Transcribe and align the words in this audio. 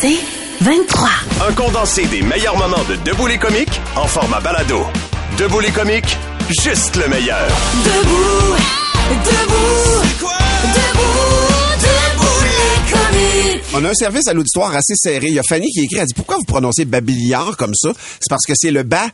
C'est 0.00 0.18
23. 0.60 1.08
Un 1.48 1.52
condensé 1.52 2.06
des 2.06 2.22
meilleurs 2.22 2.56
moments 2.56 2.84
de 2.88 2.96
Debout 2.96 3.26
les 3.26 3.38
comiques 3.38 3.80
en 3.96 4.06
format 4.06 4.40
balado. 4.40 4.84
Debout 5.38 5.60
les 5.60 5.70
comiques, 5.70 6.16
juste 6.62 6.96
le 6.96 7.08
meilleur. 7.08 7.48
Debout, 7.84 8.56
debout, 9.24 10.02
debout, 10.74 11.24
debout 11.80 12.44
les 12.44 12.92
comiques. 12.92 13.64
On 13.74 13.84
a 13.84 13.90
un 13.90 13.94
service 13.94 14.26
à 14.28 14.34
l'auditoire 14.34 14.74
assez 14.74 14.94
serré. 14.96 15.26
Il 15.28 15.34
y 15.34 15.38
a 15.38 15.42
Fanny 15.42 15.70
qui 15.70 15.80
écrit, 15.84 15.98
elle 15.98 16.06
dit, 16.06 16.14
pourquoi 16.14 16.36
vous 16.36 16.44
prononcez 16.44 16.84
Babillard 16.84 17.56
comme 17.56 17.74
ça? 17.74 17.90
C'est 18.20 18.30
parce 18.30 18.44
que 18.46 18.52
c'est 18.54 18.70
le 18.70 18.84
bas 18.84 19.08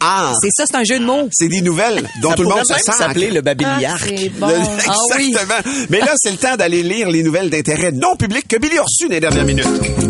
Billy 0.00 0.34
C'est 0.42 0.50
ça, 0.52 0.64
c'est 0.70 0.76
un 0.76 0.84
jeu 0.84 0.98
de 0.98 1.04
mots. 1.04 1.28
C'est 1.32 1.48
des 1.48 1.60
nouvelles 1.60 2.08
dont 2.22 2.30
Ça 2.30 2.36
tout 2.36 2.42
le 2.42 2.48
monde 2.48 2.64
se 2.66 2.74
sent. 2.74 2.92
s'appeler 2.92 3.30
le 3.30 3.40
babillard. 3.40 3.98
Ah, 4.00 4.04
c'est 4.08 4.28
bon. 4.30 4.46
Le- 4.48 4.54
Ah 4.88 4.94
oui. 5.16 5.28
Exactement. 5.28 5.86
Mais 5.90 6.00
là, 6.00 6.12
c'est 6.16 6.30
le 6.30 6.36
temps 6.36 6.56
d'aller 6.56 6.82
lire 6.82 7.10
les 7.10 7.22
nouvelles 7.22 7.50
d'intérêt 7.50 7.92
non 7.92 8.16
public 8.16 8.46
que 8.48 8.56
Billy 8.56 8.78
a 8.78 8.82
reçues 8.82 9.08
dans 9.08 9.14
les 9.14 9.20
dernières 9.20 9.44
minutes. 9.44 9.66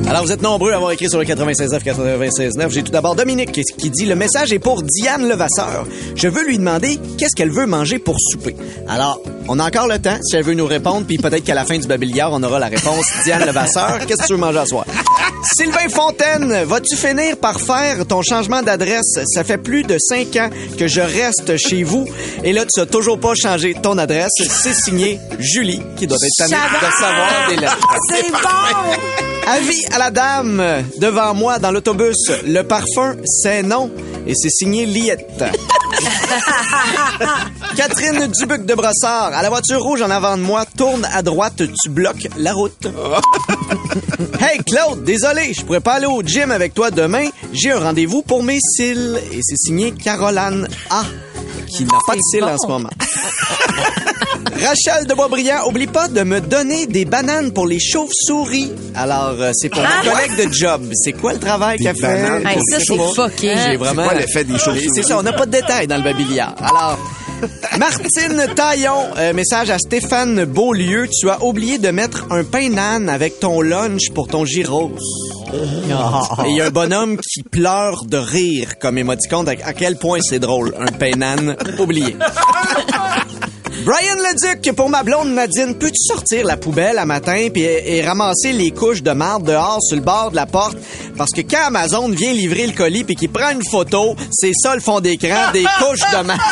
Alors, 0.08 0.22
vous 0.24 0.32
êtes 0.32 0.42
nombreux 0.42 0.72
à 0.72 0.76
avoir 0.76 0.92
écrit 0.92 1.08
sur 1.08 1.18
le 1.18 1.24
96.9, 1.24 1.82
96.9. 1.82 2.70
J'ai 2.70 2.82
tout 2.82 2.92
d'abord 2.92 3.14
Dominique 3.16 3.52
qui, 3.52 3.90
dit 3.90 4.04
«Le 4.06 4.14
message 4.14 4.52
est 4.52 4.58
pour 4.58 4.82
Diane 4.82 5.28
Levasseur. 5.28 5.86
Je 6.14 6.28
veux 6.28 6.44
lui 6.46 6.58
demander 6.58 6.98
qu'est-ce 7.18 7.34
qu'elle 7.36 7.50
veut 7.50 7.66
manger 7.66 7.98
pour 7.98 8.16
souper.» 8.20 8.54
Alors, 8.88 9.20
on 9.48 9.58
a 9.58 9.66
encore 9.66 9.88
le 9.88 9.98
temps, 9.98 10.16
si 10.22 10.36
elle 10.36 10.44
veut 10.44 10.54
nous 10.54 10.66
répondre, 10.66 11.06
puis 11.06 11.18
peut-être 11.18 11.44
qu'à 11.44 11.54
la 11.54 11.64
fin 11.64 11.78
du 11.78 11.86
babillard, 11.86 12.32
on 12.32 12.42
aura 12.42 12.58
la 12.58 12.66
réponse. 12.68 13.04
Diane 13.24 13.44
Levasseur, 13.46 13.98
qu'est-ce 14.06 14.22
que 14.22 14.26
tu 14.26 14.32
veux 14.34 14.38
manger 14.38 14.58
à 14.58 14.66
soir? 14.66 14.84
Sylvain 15.56 15.88
Fontaine, 15.88 16.64
vas-tu 16.64 16.96
finir 16.96 17.36
par 17.38 17.60
faire 17.60 18.04
ton 18.06 18.22
changement 18.22 18.62
d'adresse? 18.62 19.18
Ça 19.26 19.44
fait 19.44 19.58
plus 19.58 19.75
de 19.82 19.96
cinq 19.98 20.36
ans 20.36 20.50
que 20.78 20.86
je 20.86 21.00
reste 21.00 21.56
chez 21.56 21.82
vous. 21.82 22.06
Et 22.44 22.52
là, 22.52 22.64
tu 22.72 22.80
as 22.80 22.86
toujours 22.86 23.18
pas 23.18 23.34
changé 23.34 23.74
ton 23.74 23.98
adresse. 23.98 24.32
C'est 24.36 24.74
signé 24.74 25.20
Julie, 25.38 25.82
qui 25.96 26.06
doit 26.06 26.18
être 26.22 26.32
tannée 26.38 26.56
de 26.56 26.92
savoir 26.92 27.48
des 27.48 27.56
lettres. 27.56 27.88
C'est 28.10 28.30
bon! 28.30 29.26
Avis 29.48 29.84
à 29.92 29.98
la 29.98 30.10
dame 30.10 30.62
devant 30.98 31.32
moi 31.34 31.58
dans 31.58 31.70
l'autobus. 31.70 32.30
Le 32.44 32.62
parfum, 32.62 33.16
c'est 33.24 33.62
non. 33.62 33.90
Et 34.26 34.34
c'est 34.34 34.50
signé 34.50 34.86
Liette. 34.86 35.44
Catherine 37.76 38.26
Dubuc 38.28 38.66
de 38.66 38.74
Brossard. 38.74 39.32
À 39.34 39.42
la 39.42 39.48
voiture 39.48 39.82
rouge 39.82 40.02
en 40.02 40.10
avant 40.10 40.36
de 40.36 40.42
moi, 40.42 40.64
tourne 40.76 41.06
à 41.12 41.22
droite, 41.22 41.62
tu 41.82 41.88
bloques 41.90 42.28
la 42.36 42.52
route. 42.52 42.86
hey 44.40 44.62
Claude, 44.64 45.04
désolé, 45.04 45.52
je 45.54 45.64
pourrais 45.64 45.80
pas 45.80 45.94
aller 45.94 46.06
au 46.06 46.22
gym 46.22 46.50
avec 46.50 46.74
toi 46.74 46.90
demain. 46.90 47.28
J'ai 47.52 47.72
un 47.72 47.80
rendez-vous 47.80 48.22
pour 48.22 48.42
mes 48.42 48.58
cils. 48.60 49.20
Et 49.32 49.40
c'est 49.42 49.56
signé 49.56 49.92
Caroline 49.92 50.68
A. 50.90 51.02
Qui 51.68 51.84
n'a 51.84 51.98
pas 52.06 52.14
de 52.14 52.20
cils 52.30 52.44
en 52.44 52.56
ce 52.58 52.66
moment. 52.66 52.90
Rachel 54.56 55.06
de 55.06 55.14
Boisbriand, 55.14 55.66
oublie 55.68 55.86
pas 55.86 56.08
de 56.08 56.22
me 56.22 56.40
donner 56.40 56.86
des 56.86 57.04
bananes 57.04 57.52
pour 57.52 57.66
les 57.66 57.78
chauves-souris. 57.78 58.72
Alors, 58.94 59.34
euh, 59.38 59.50
c'est 59.54 59.68
pour 59.68 59.82
ma 59.82 60.00
collègue 60.02 60.48
de 60.48 60.52
job. 60.52 60.82
C'est 60.94 61.12
quoi 61.12 61.34
le 61.34 61.38
travail 61.38 61.78
qu'elle 61.78 61.96
fait? 61.96 62.42
Hey, 62.44 62.58
ça, 62.70 62.78
c'est 62.80 62.96
fucké. 63.14 63.54
J'ai 63.56 63.76
vraiment. 63.76 64.02
C'est 64.02 64.08
quoi 64.08 64.18
l'effet 64.18 64.44
des 64.44 64.58
chauves-souris? 64.58 64.90
C'est 64.94 65.02
ça, 65.02 65.18
on 65.18 65.22
n'a 65.22 65.32
pas 65.32 65.46
de 65.46 65.52
détails 65.52 65.86
dans 65.86 65.96
le 65.96 66.02
babillard. 66.04 66.54
Alors. 66.58 66.98
Martine 67.78 68.46
Taillon, 68.54 69.06
euh, 69.18 69.32
message 69.32 69.70
à 69.70 69.78
Stéphane 69.78 70.44
Beaulieu. 70.44 71.08
Tu 71.08 71.28
as 71.30 71.42
oublié 71.42 71.78
de 71.78 71.88
mettre 71.90 72.26
un 72.30 72.44
pain 72.44 72.70
nan 72.70 73.08
avec 73.08 73.40
ton 73.40 73.60
lunch 73.60 74.10
pour 74.14 74.28
ton 74.28 74.44
gyros. 74.44 74.92
Et 75.52 76.50
il 76.50 76.56
y 76.56 76.60
a 76.60 76.66
un 76.66 76.70
bonhomme 76.70 77.18
qui 77.18 77.42
pleure 77.42 78.04
de 78.04 78.16
rire 78.16 78.78
comme 78.78 78.98
émoticône. 78.98 79.48
À 79.48 79.52
à 79.66 79.72
quel 79.72 79.96
point 79.96 80.18
c'est 80.20 80.38
drôle. 80.38 80.74
Un 80.78 80.92
pain 80.92 81.16
nan 81.16 81.56
oublié. 81.78 82.16
Brian 83.86 84.16
Leduc, 84.16 84.74
pour 84.74 84.90
ma 84.90 85.04
blonde 85.04 85.28
Nadine, 85.28 85.76
peux-tu 85.76 86.02
sortir 86.08 86.44
la 86.44 86.56
poubelle 86.56 86.98
à 86.98 87.06
matin 87.06 87.46
puis 87.54 87.62
et, 87.62 87.98
et 87.98 88.02
ramasser 88.02 88.52
les 88.52 88.72
couches 88.72 89.00
de 89.00 89.12
marde 89.12 89.44
dehors 89.44 89.78
sur 89.80 89.94
le 89.94 90.02
bord 90.02 90.32
de 90.32 90.36
la 90.36 90.46
porte? 90.46 90.76
Parce 91.16 91.30
que 91.30 91.42
quand 91.42 91.68
Amazon 91.68 92.08
vient 92.08 92.32
livrer 92.32 92.66
le 92.66 92.72
colis 92.72 93.04
puis 93.04 93.14
qu'il 93.14 93.30
prend 93.30 93.50
une 93.50 93.62
photo, 93.70 94.16
c'est 94.32 94.50
ça 94.60 94.74
le 94.74 94.80
fond 94.80 94.98
d'écran, 94.98 95.36
des 95.52 95.64
couches 95.78 96.00
de 96.00 96.22
marde. 96.24 96.40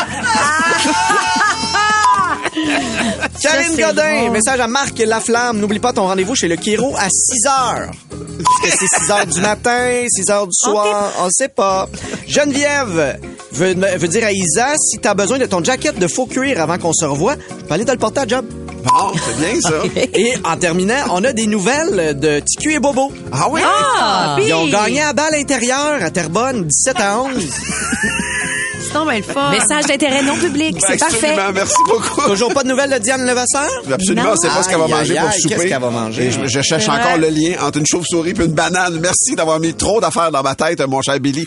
Karine 3.43 3.77
Godin, 3.77 4.31
message 4.31 4.61
à 4.61 4.69
Marc 4.69 4.97
Laflamme. 5.01 5.59
N'oublie 5.59 5.81
pas 5.81 5.93
ton 5.93 6.07
rendez-vous 6.07 6.37
chez 6.37 6.47
le 6.47 6.55
Kiro 6.55 6.95
à 6.97 7.09
6 7.11 7.47
heures. 7.49 7.91
Est-ce 8.39 8.63
que 8.63 8.69
c'est 8.79 8.87
6 9.07 9.11
heures 9.11 9.27
du 9.27 9.41
matin, 9.41 10.05
6 10.09 10.31
heures 10.31 10.47
du 10.47 10.55
soir? 10.55 11.11
On 11.19 11.29
sait 11.31 11.49
pas. 11.49 11.89
Geneviève 12.29 13.19
veut, 13.55 13.75
veut 13.99 14.09
dire 14.09 14.25
à 14.25 14.33
Isa, 14.33 14.75
si 14.79 14.99
t'as 14.99 15.15
besoin 15.15 15.39
de 15.39 15.47
ton 15.47 15.63
jacket 15.63 15.99
de 15.99 16.07
faux 16.09 16.27
cuir 16.27 16.61
avant 16.61 16.79
qu'on 16.79 16.93
se 16.93 17.05
revoie, 17.05 17.35
je 17.61 17.65
peux 17.65 17.75
aller 17.75 17.85
te 17.85 17.93
le 17.93 17.99
porter 17.99 18.21
à 18.21 18.27
job. 18.27 18.45
Bon, 18.85 19.13
c'est 19.15 19.37
bien 19.39 19.61
ça. 19.61 19.71
Et 20.15 20.35
en 20.45 20.57
terminant, 20.57 20.95
on 21.13 21.25
a 21.25 21.33
des 21.33 21.47
nouvelles 21.47 22.19
de 22.19 22.41
TQ 22.41 22.75
et 22.75 22.79
Bobo. 22.81 23.11
Ah 23.33 23.47
oui? 23.51 23.61
Ah, 23.65 24.37
Ils 24.45 24.53
ont 24.53 24.67
gagné 24.67 25.01
à 25.01 25.13
balle 25.15 25.35
intérieure 25.37 26.03
à 26.03 26.11
Terrebonne, 26.11 26.65
17 26.67 26.97
à 27.01 27.21
11. 27.21 27.31
C'est 28.87 28.93
donc 28.93 29.09
bien 29.09 29.17
le 29.19 29.23
fun. 29.25 29.51
Message 29.51 29.87
d'intérêt 29.87 30.23
non 30.23 30.37
public. 30.37 30.77
C'est 30.87 30.99
parfait. 30.99 31.29
Absolument, 31.31 31.53
merci 31.55 31.77
beaucoup. 31.87 32.21
Toujours 32.29 32.53
pas 32.53 32.63
de 32.63 32.69
nouvelles 32.69 32.91
de 32.91 32.99
Diane 32.99 33.27
Levasseur? 33.27 33.69
Absolument, 33.91 34.23
Non. 34.31 34.37
c'est 34.41 34.49
pas 34.49 34.63
ce 34.63 34.69
qu'elle 34.69 34.79
va 34.79 34.87
manger 34.87 35.17
aïe, 35.17 35.21
pour 35.25 35.31
aïe, 35.31 35.41
souper. 35.41 35.55
qu'est-ce 35.55 35.67
qu'elle 35.67 35.81
va 35.81 35.91
manger? 35.91 36.23
Et 36.27 36.31
je, 36.31 36.47
je 36.47 36.61
cherche 36.63 36.89
encore 36.89 37.03
vrai. 37.03 37.19
le 37.19 37.29
lien 37.31 37.53
entre 37.63 37.79
une 37.79 37.87
chauve-souris 37.87 38.35
et 38.39 38.45
une 38.45 38.53
banane. 38.53 38.99
Merci 39.01 39.35
d'avoir 39.35 39.59
mis 39.59 39.75
trop 39.75 40.01
d'affaires 40.01 40.31
dans 40.31 40.43
ma 40.43 40.55
tête, 40.55 40.81
mon 40.87 41.01
cher 41.03 41.19
Billy. 41.19 41.47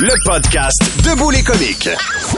Le 0.00 0.12
podcast 0.24 0.82
Debout 1.04 1.30
les 1.30 1.42
comiques. 1.42 1.88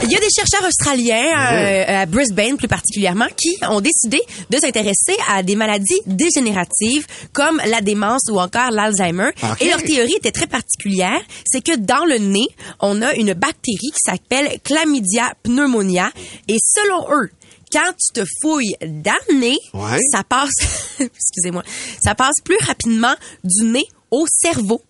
Il 0.02 0.10
y 0.10 0.16
a 0.16 0.20
des 0.20 0.28
chercheurs 0.34 0.66
australiens, 0.69 1.52
euh, 1.52 2.02
à 2.02 2.06
Brisbane 2.06 2.56
plus 2.56 2.69
particulièrement, 2.69 3.26
qui 3.36 3.56
ont 3.69 3.80
décidé 3.80 4.20
de 4.50 4.58
s'intéresser 4.58 5.16
à 5.28 5.42
des 5.42 5.56
maladies 5.56 6.00
dégénératives 6.06 7.06
comme 7.32 7.60
la 7.66 7.80
démence 7.80 8.22
ou 8.30 8.38
encore 8.38 8.70
l'Alzheimer. 8.70 9.30
Ok. 9.42 9.60
Et 9.62 9.70
leur 9.70 9.82
théorie 9.82 10.14
était 10.16 10.30
très 10.30 10.46
particulière, 10.46 11.20
c'est 11.50 11.60
que 11.62 11.76
dans 11.76 12.04
le 12.04 12.19
nez, 12.19 12.46
on 12.80 13.02
a 13.02 13.14
une 13.14 13.32
bactérie 13.34 13.90
qui 13.92 14.00
s'appelle 14.04 14.58
Chlamydia 14.64 15.32
pneumonia. 15.42 16.10
Et 16.46 16.58
selon 16.62 17.06
eux, 17.12 17.30
quand 17.72 17.92
tu 17.98 18.20
te 18.20 18.25
fouilles 18.40 18.76
dans 18.82 19.19
le 19.30 19.34
nez, 19.38 19.56
Ouais. 19.75 19.98
ça 20.12 20.22
passe, 20.22 20.52
excusez-moi, 21.00 21.64
ça 22.02 22.14
passe 22.14 22.36
plus 22.44 22.58
rapidement 22.66 23.14
du 23.42 23.64
nez 23.64 23.86
au 24.10 24.26
cerveau. 24.28 24.80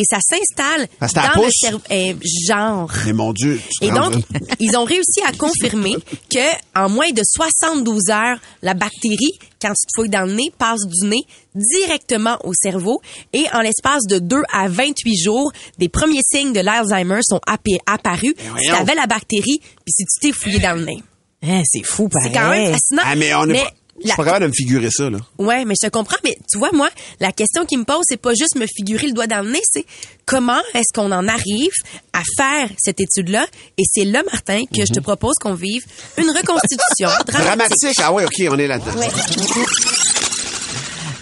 Et 0.00 0.02
ça 0.08 0.18
s'installe 0.20 0.86
ça 1.00 1.32
dans 1.34 1.42
le 1.42 1.48
cerveau. 1.50 1.80
Eh, 1.90 2.14
genre. 2.46 2.88
Mais 3.04 3.12
mon 3.12 3.32
Dieu. 3.32 3.60
tu 3.80 3.86
Et 3.86 3.90
donc, 3.90 4.14
ils 4.60 4.76
ont 4.76 4.84
réussi 4.84 5.20
à 5.26 5.32
confirmer 5.32 5.94
que 6.32 6.78
en 6.78 6.88
moins 6.88 7.10
de 7.10 7.22
72 7.24 8.10
heures, 8.10 8.38
la 8.62 8.74
bactérie, 8.74 9.32
quand 9.60 9.70
tu 9.70 9.86
te 9.86 9.90
fouilles 9.96 10.08
dans 10.08 10.24
le 10.26 10.34
nez, 10.34 10.52
passe 10.56 10.82
du 10.86 11.08
nez 11.08 11.22
directement 11.54 12.38
au 12.44 12.52
cerveau. 12.54 13.00
Et 13.32 13.46
en 13.52 13.60
l'espace 13.60 14.04
de 14.08 14.18
2 14.20 14.36
à 14.52 14.68
28 14.68 15.16
jours, 15.16 15.50
des 15.78 15.88
premiers 15.88 16.20
signes 16.24 16.52
de 16.52 16.60
l'Alzheimer 16.60 17.20
sont 17.22 17.40
appa- 17.46 17.80
apparus 17.86 18.34
si 18.38 18.48
voyons. 18.48 18.74
tu 18.74 18.80
avais 18.80 18.94
la 18.94 19.06
bactérie 19.06 19.58
puis 19.60 19.92
si 19.92 20.04
tu 20.04 20.20
t'es 20.28 20.32
fouillé 20.32 20.60
dans 20.60 20.78
le 20.78 20.84
nez. 20.84 21.02
Hein, 21.42 21.62
c'est 21.64 21.84
fou, 21.84 22.08
C'est 22.22 22.30
quand 22.32 22.50
même 22.50 22.72
fascinant. 22.72 23.02
Ah, 23.04 23.16
mais 23.16 23.34
on 23.34 23.44
est 23.44 23.52
Mais 23.52 23.62
pas... 23.64 23.70
Je 24.02 24.08
suis 24.08 24.16
pas 24.16 24.24
capable 24.24 24.44
de 24.44 24.48
me 24.48 24.52
figurer 24.54 24.90
ça, 24.90 25.10
là. 25.10 25.18
Ouais, 25.38 25.64
mais 25.64 25.74
je 25.80 25.86
te 25.88 25.92
comprends, 25.92 26.16
mais 26.24 26.36
tu 26.50 26.58
vois, 26.58 26.70
moi, 26.72 26.88
la 27.20 27.32
question 27.32 27.64
qui 27.66 27.76
me 27.76 27.84
pose, 27.84 28.02
c'est 28.08 28.16
pas 28.16 28.30
juste 28.30 28.54
me 28.56 28.66
figurer 28.66 29.08
le 29.08 29.12
doigt 29.12 29.26
dans 29.26 29.40
le 29.44 29.50
nez, 29.50 29.60
c'est 29.72 29.84
comment 30.24 30.60
est-ce 30.74 30.92
qu'on 30.94 31.10
en 31.12 31.26
arrive 31.26 31.72
à 32.12 32.22
faire 32.36 32.68
cette 32.78 33.00
étude-là? 33.00 33.46
Et 33.76 33.82
c'est 33.92 34.04
là, 34.04 34.22
Martin, 34.30 34.64
que 34.72 34.84
je 34.86 34.92
te 34.92 35.00
propose 35.00 35.34
qu'on 35.40 35.54
vive 35.54 35.84
une 36.16 36.30
reconstitution 36.30 37.08
dramatique. 37.26 37.40
Dramatique. 37.44 37.98
Ah 38.02 38.12
oui, 38.12 38.24
OK, 38.24 38.52
on 38.52 38.58
est 38.58 38.66
là-dedans. 38.66 38.98
Ouais. 38.98 39.08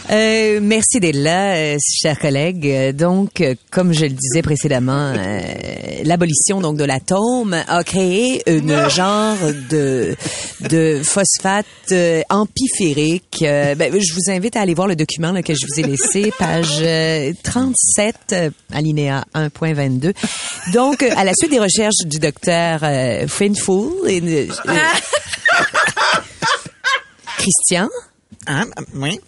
Euh, 0.09 0.61
merci 0.63 1.01
d'être 1.01 1.17
là, 1.17 1.57
euh, 1.57 1.77
chers 2.01 2.19
collègues. 2.19 2.67
Euh, 2.69 2.93
Donc, 2.93 3.41
euh, 3.41 3.57
comme 3.71 3.93
je 3.93 4.03
le 4.03 4.11
disais 4.11 4.41
précédemment, 4.41 5.13
euh, 5.17 5.41
l'abolition 6.05 6.61
donc 6.61 6.77
de 6.77 6.85
l'atome 6.85 7.57
a 7.67 7.83
créé 7.83 8.43
une 8.49 8.89
genre 8.89 9.37
de 9.71 10.15
de 10.61 11.01
phosphate 11.03 11.67
euh, 11.91 12.23
amphiphérique. 12.31 13.39
Euh, 13.43 13.75
ben, 13.75 13.93
je 14.01 14.13
vous 14.15 14.31
invite 14.31 14.57
à 14.57 14.61
aller 14.61 14.75
voir 14.75 14.87
le 14.87 14.95
document 14.95 15.33
là, 15.33 15.43
que 15.43 15.55
je 15.55 15.67
vous 15.67 15.81
ai 15.81 15.83
laissé, 15.83 16.33
page 16.39 16.79
euh, 16.83 17.33
37, 17.43 18.17
euh, 18.33 18.51
alinéa 18.73 19.25
1.22. 19.35 20.15
Donc, 20.73 21.03
euh, 21.03 21.11
à 21.17 21.25
la 21.25 21.33
suite 21.37 21.51
des 21.51 21.59
recherches 21.59 22.05
du 22.05 22.21
docteur 22.21 22.81
euh, 22.85 23.27
Finful 23.27 24.09
et 24.09 24.21
Christian. 27.39 27.89
Hein? 28.47 28.67
Oui. 28.95 29.21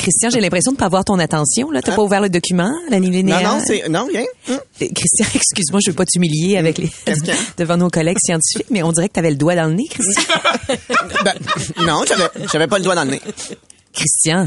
Christian, 0.00 0.30
j'ai 0.30 0.40
l'impression 0.40 0.72
de 0.72 0.78
pas 0.78 0.86
avoir 0.86 1.04
ton 1.04 1.18
attention. 1.18 1.70
Là, 1.70 1.82
t'as 1.82 1.94
pas 1.94 2.02
ouvert 2.02 2.22
le 2.22 2.30
document, 2.30 2.72
l'alinéa. 2.88 3.42
Non, 3.42 3.56
non, 3.56 3.62
c'est. 3.64 3.88
Non, 3.88 4.06
rien. 4.06 4.24
Hum. 4.48 4.58
Euh, 4.82 4.86
Christian, 4.94 5.26
excuse-moi, 5.34 5.80
je 5.84 5.90
veux 5.90 5.96
pas 5.96 6.06
t'humilier 6.06 6.56
avec 6.56 6.78
les 6.78 6.90
devant 7.58 7.76
nos 7.76 7.90
collègues 7.90 8.18
scientifiques, 8.18 8.70
mais 8.70 8.82
on 8.82 8.92
dirait 8.92 9.08
que 9.08 9.14
t'avais 9.14 9.30
le 9.30 9.36
doigt 9.36 9.54
dans 9.54 9.66
le 9.66 9.74
nez, 9.74 9.88
Christian. 9.88 10.22
Ben, 11.24 11.34
non, 11.84 12.02
j'avais, 12.06 12.24
j'avais 12.50 12.66
pas 12.66 12.78
le 12.78 12.84
doigt 12.84 12.94
dans 12.94 13.04
le 13.04 13.10
nez. 13.10 13.20
Christian, 13.92 14.46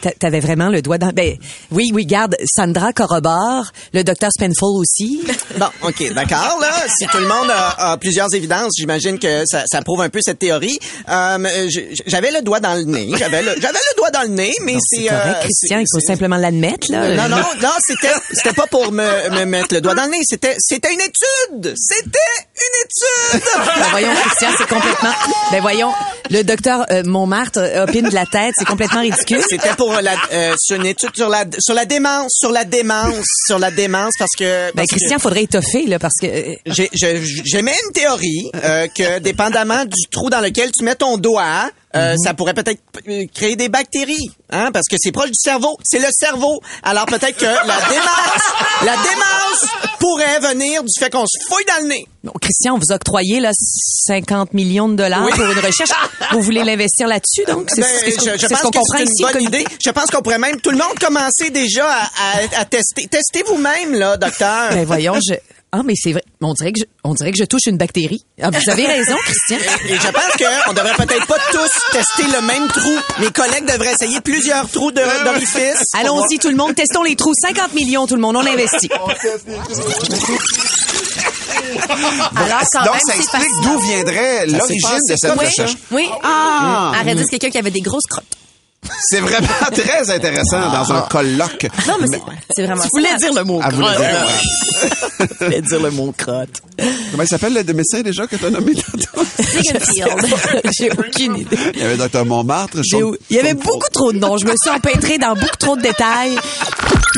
t'a- 0.00 0.12
t'avais 0.12 0.40
vraiment 0.40 0.68
le 0.68 0.80
doigt 0.82 0.98
dans. 0.98 1.08
Ben 1.10 1.36
oui, 1.72 1.90
oui, 1.92 2.06
garde. 2.06 2.36
Sandra 2.46 2.92
corrobore, 2.92 3.66
le 3.92 4.04
docteur 4.04 4.30
Spenfold 4.32 4.78
aussi. 4.80 5.22
Bon, 5.58 5.66
OK, 5.82 6.12
d'accord, 6.14 6.58
là. 6.60 6.70
Si 6.98 7.06
tout 7.06 7.18
le 7.18 7.26
monde 7.26 7.50
a, 7.50 7.92
a 7.92 7.96
plusieurs 7.98 8.32
évidences, 8.34 8.72
j'imagine 8.78 9.18
que 9.18 9.42
ça, 9.46 9.64
ça 9.66 9.82
prouve 9.82 10.02
un 10.02 10.08
peu 10.08 10.20
cette 10.22 10.38
théorie. 10.38 10.78
Euh, 11.08 11.68
j'avais 12.06 12.30
le 12.30 12.42
doigt 12.42 12.60
dans 12.60 12.74
le 12.74 12.84
nez. 12.84 13.10
J'avais 13.18 13.42
le, 13.42 13.54
j'avais 13.60 13.78
le 13.90 13.96
doigt 13.96 14.10
dans 14.10 14.22
le 14.22 14.28
nez, 14.28 14.52
mais 14.62 14.76
c'est... 14.80 14.96
C'est 15.02 15.08
correct, 15.08 15.36
euh, 15.36 15.40
Christian. 15.40 15.78
Il 15.80 15.86
faut 15.92 16.00
simplement 16.00 16.36
l'admettre, 16.36 16.86
là. 16.90 17.14
Non, 17.28 17.36
non, 17.36 17.42
non, 17.62 17.70
c'était, 17.80 18.12
c'était 18.32 18.52
pas 18.54 18.66
pour 18.66 18.92
me, 18.92 19.30
me 19.30 19.44
mettre 19.44 19.74
le 19.74 19.80
doigt 19.80 19.94
dans 19.94 20.04
le 20.04 20.10
nez. 20.10 20.20
C'était, 20.22 20.54
c'était 20.58 20.92
une 20.92 21.00
étude. 21.00 21.74
C'était 21.76 22.18
une 22.54 22.84
étude. 22.84 23.42
Ben 23.80 23.86
voyons, 23.90 24.14
Christian, 24.24 24.48
c'est 24.56 24.68
complètement. 24.68 25.12
Ben 25.50 25.60
voyons, 25.60 25.92
le 26.30 26.42
docteur 26.42 26.86
euh, 26.90 27.02
Montmartre 27.04 27.58
euh, 27.58 27.84
opine 27.84 28.08
de 28.08 28.14
la 28.14 28.26
tête, 28.26 28.54
c'est 28.56 28.64
complètement 28.76 29.00
ridicule. 29.00 29.42
C'était 29.48 29.74
pour 29.74 29.92
la, 30.00 30.14
euh, 30.32 30.54
sur 30.58 30.76
une 30.76 30.86
étude 30.86 31.10
sur 31.14 31.28
la, 31.28 31.44
sur 31.58 31.74
la 31.74 31.84
démence, 31.84 32.32
sur 32.38 32.50
la 32.52 32.64
démence, 32.64 33.24
sur 33.46 33.58
la 33.58 33.70
démence, 33.70 34.14
parce 34.18 34.32
que. 34.38 34.44
Ben 34.44 34.72
parce 34.76 34.88
que 34.88 34.94
Christian, 34.96 35.18
faudrait 35.18 35.42
étoffer 35.44 35.86
là, 35.86 35.98
parce 35.98 36.14
que. 36.20 36.26
euh, 36.26 36.54
j'ai, 36.66 36.88
je- 36.92 37.42
j'émets 37.44 37.76
une 37.86 37.92
théorie 37.92 38.50
euh, 38.54 38.86
que 38.88 39.18
dépendamment 39.18 39.84
du 39.84 40.06
trou 40.10 40.30
dans 40.30 40.40
lequel 40.40 40.70
tu 40.76 40.84
mets 40.84 40.94
ton 40.96 41.16
doigt, 41.18 41.70
euh, 41.94 42.12
Mhm. 42.12 42.18
ça 42.24 42.34
pourrait 42.34 42.52
peut-être 42.54 42.80
euh, 43.08 43.24
créer 43.34 43.56
des 43.56 43.68
bactéries, 43.68 44.30
hein, 44.50 44.70
parce 44.72 44.86
que 44.90 44.96
c'est 44.98 45.12
proche 45.12 45.28
du 45.30 45.38
cerveau. 45.40 45.78
C'est 45.84 45.98
le 45.98 46.08
cerveau. 46.10 46.60
Alors 46.82 47.06
peut-être 47.06 47.36
que 47.36 47.44
la 47.46 47.78
démence, 47.88 48.42
la 48.84 48.92
démence 48.96 49.85
pourrait 50.06 50.38
venir 50.40 50.82
du 50.84 50.92
fait 50.98 51.10
qu'on 51.10 51.24
se 51.26 51.38
fouille 51.48 51.64
dans 51.66 51.82
le 51.82 51.88
nez. 51.88 52.06
Bon, 52.22 52.32
Christian, 52.40 52.74
on 52.74 52.78
vous 52.78 52.92
a 52.92 52.94
octroyé 52.96 53.40
là 53.40 53.50
50 53.54 54.54
millions 54.54 54.88
de 54.88 54.94
dollars 54.96 55.24
Oui. 55.24 55.30
pour 55.32 55.44
une 55.44 55.58
recherche. 55.58 55.90
Vous 56.32 56.42
voulez 56.42 56.64
l'investir 56.64 57.06
là-dessus, 57.08 57.44
donc? 57.46 57.68
C'est 57.72 57.80
Ben, 57.80 57.86
c'est 58.00 58.10
ce 58.12 58.16
qu'on- 58.18 58.24
je, 58.32 58.38
ce 58.38 58.46
pense 58.46 58.60
qu'on 58.62 58.70
que 58.70 58.78
comprend 58.78 58.98
c'est 58.98 59.04
ici. 59.04 59.12
une 59.22 59.26
le 59.28 59.32
bonne 59.32 59.42
comité. 59.44 59.60
idée. 59.62 59.76
Je 59.84 59.90
pense 59.90 60.06
qu'on 60.10 60.22
pourrait 60.22 60.38
même 60.38 60.60
tout 60.60 60.70
le 60.70 60.76
monde 60.78 60.98
commencer 61.00 61.50
déjà 61.50 61.86
à, 61.88 62.02
à- 62.04 62.60
à 62.60 62.64
tester. 62.64 63.06
Testez 63.08 63.42
vous-même 63.46 63.94
là, 63.94 64.16
docteur. 64.16 64.70
Ben 64.70 64.84
voyons, 64.84 65.14
je. 65.14 65.34
Ah, 65.78 65.82
mais 65.84 65.92
c'est 65.94 66.12
vrai. 66.12 66.22
On 66.40 66.54
dirait 66.54 66.72
que 66.72 66.80
je, 66.80 66.84
on 67.04 67.12
dirait 67.12 67.32
que 67.32 67.38
je 67.38 67.44
touche 67.44 67.66
une 67.66 67.76
bactérie. 67.76 68.24
Ah, 68.40 68.48
vous 68.50 68.70
avez 68.70 68.86
raison, 68.86 69.14
Christian. 69.24 69.58
Et 69.88 69.94
je 69.96 70.10
pense 70.10 70.32
qu'on 70.66 70.72
devrait 70.72 70.94
peut-être 70.94 71.26
pas 71.26 71.36
tous 71.52 71.70
tester 71.92 72.22
le 72.32 72.40
même 72.40 72.66
trou. 72.68 72.92
Mes 73.20 73.30
collègues 73.30 73.66
devraient 73.70 73.92
essayer 73.92 74.20
plusieurs 74.22 74.70
trous 74.70 74.90
de- 74.90 75.24
d'orifice. 75.24 75.82
Allons-y, 75.98 76.38
tout 76.38 76.48
le 76.48 76.56
monde. 76.56 76.74
Testons 76.74 77.02
les 77.02 77.14
trous. 77.16 77.34
50 77.34 77.74
millions, 77.74 78.06
tout 78.06 78.14
le 78.14 78.22
monde. 78.22 78.36
On 78.36 78.46
investit. 78.46 78.88
Alors, 82.36 82.62
quand 82.72 82.84
Donc, 82.84 82.94
même, 82.94 83.00
ça 83.06 83.16
explique 83.16 83.52
d'où 83.62 83.78
viendrait 83.80 84.46
l'origine 84.46 84.98
de 85.08 85.16
cette 85.16 85.18
ça. 85.18 85.34
recherche. 85.34 85.72
Oui. 85.90 86.08
Ah! 86.22 86.92
Arrête 86.94 87.16
de 87.16 87.22
dire 87.22 87.26
c'est 87.30 87.38
quelqu'un 87.38 87.50
qui 87.50 87.58
avait 87.58 87.70
des 87.70 87.80
grosses 87.80 88.06
crottes. 88.08 88.24
C'est 89.10 89.20
vraiment 89.20 89.46
très 89.72 90.10
intéressant 90.10 90.60
dans 90.72 90.92
un 90.92 91.02
colloque. 91.02 91.66
Non, 91.86 91.94
mais 92.00 92.06
c'est- 92.10 92.22
c'est 92.54 92.66
vraiment 92.66 92.82
Tu 92.82 92.88
voulais 92.90 93.10
ça. 93.10 93.16
dire 93.16 93.32
le 93.34 93.44
mot 93.44 93.60
le 93.62 93.70
crotte. 93.70 93.98
ouais. 93.98 95.26
Tu 95.38 95.44
voulais 95.44 95.60
dire 95.62 95.80
le 95.80 95.90
mot 95.90 96.12
crotte. 96.16 96.60
Comment 97.10 97.22
il 97.22 97.28
s'appelle 97.28 97.54
le 97.54 97.72
médecin 97.72 98.02
déjà 98.02 98.26
que 98.26 98.36
tu 98.36 98.44
as 98.44 98.50
nommé 98.50 98.74
tantôt? 98.74 99.24
J'ai 100.78 100.90
aucune 100.90 101.36
idée. 101.36 101.56
Il 101.74 101.80
y 101.80 101.84
avait 101.84 101.96
Dr 101.96 102.24
Montmartre. 102.26 102.78
Il 103.30 103.36
y 103.36 103.38
avait 103.38 103.54
beaucoup 103.54 103.88
trop 103.92 104.12
de 104.12 104.18
noms. 104.18 104.36
Je 104.36 104.44
me 104.44 104.52
suis 104.60 104.70
empêtrée 104.70 105.18
dans 105.18 105.34
beaucoup 105.34 105.56
trop 105.58 105.76
de 105.76 105.82
détails. 105.82 106.36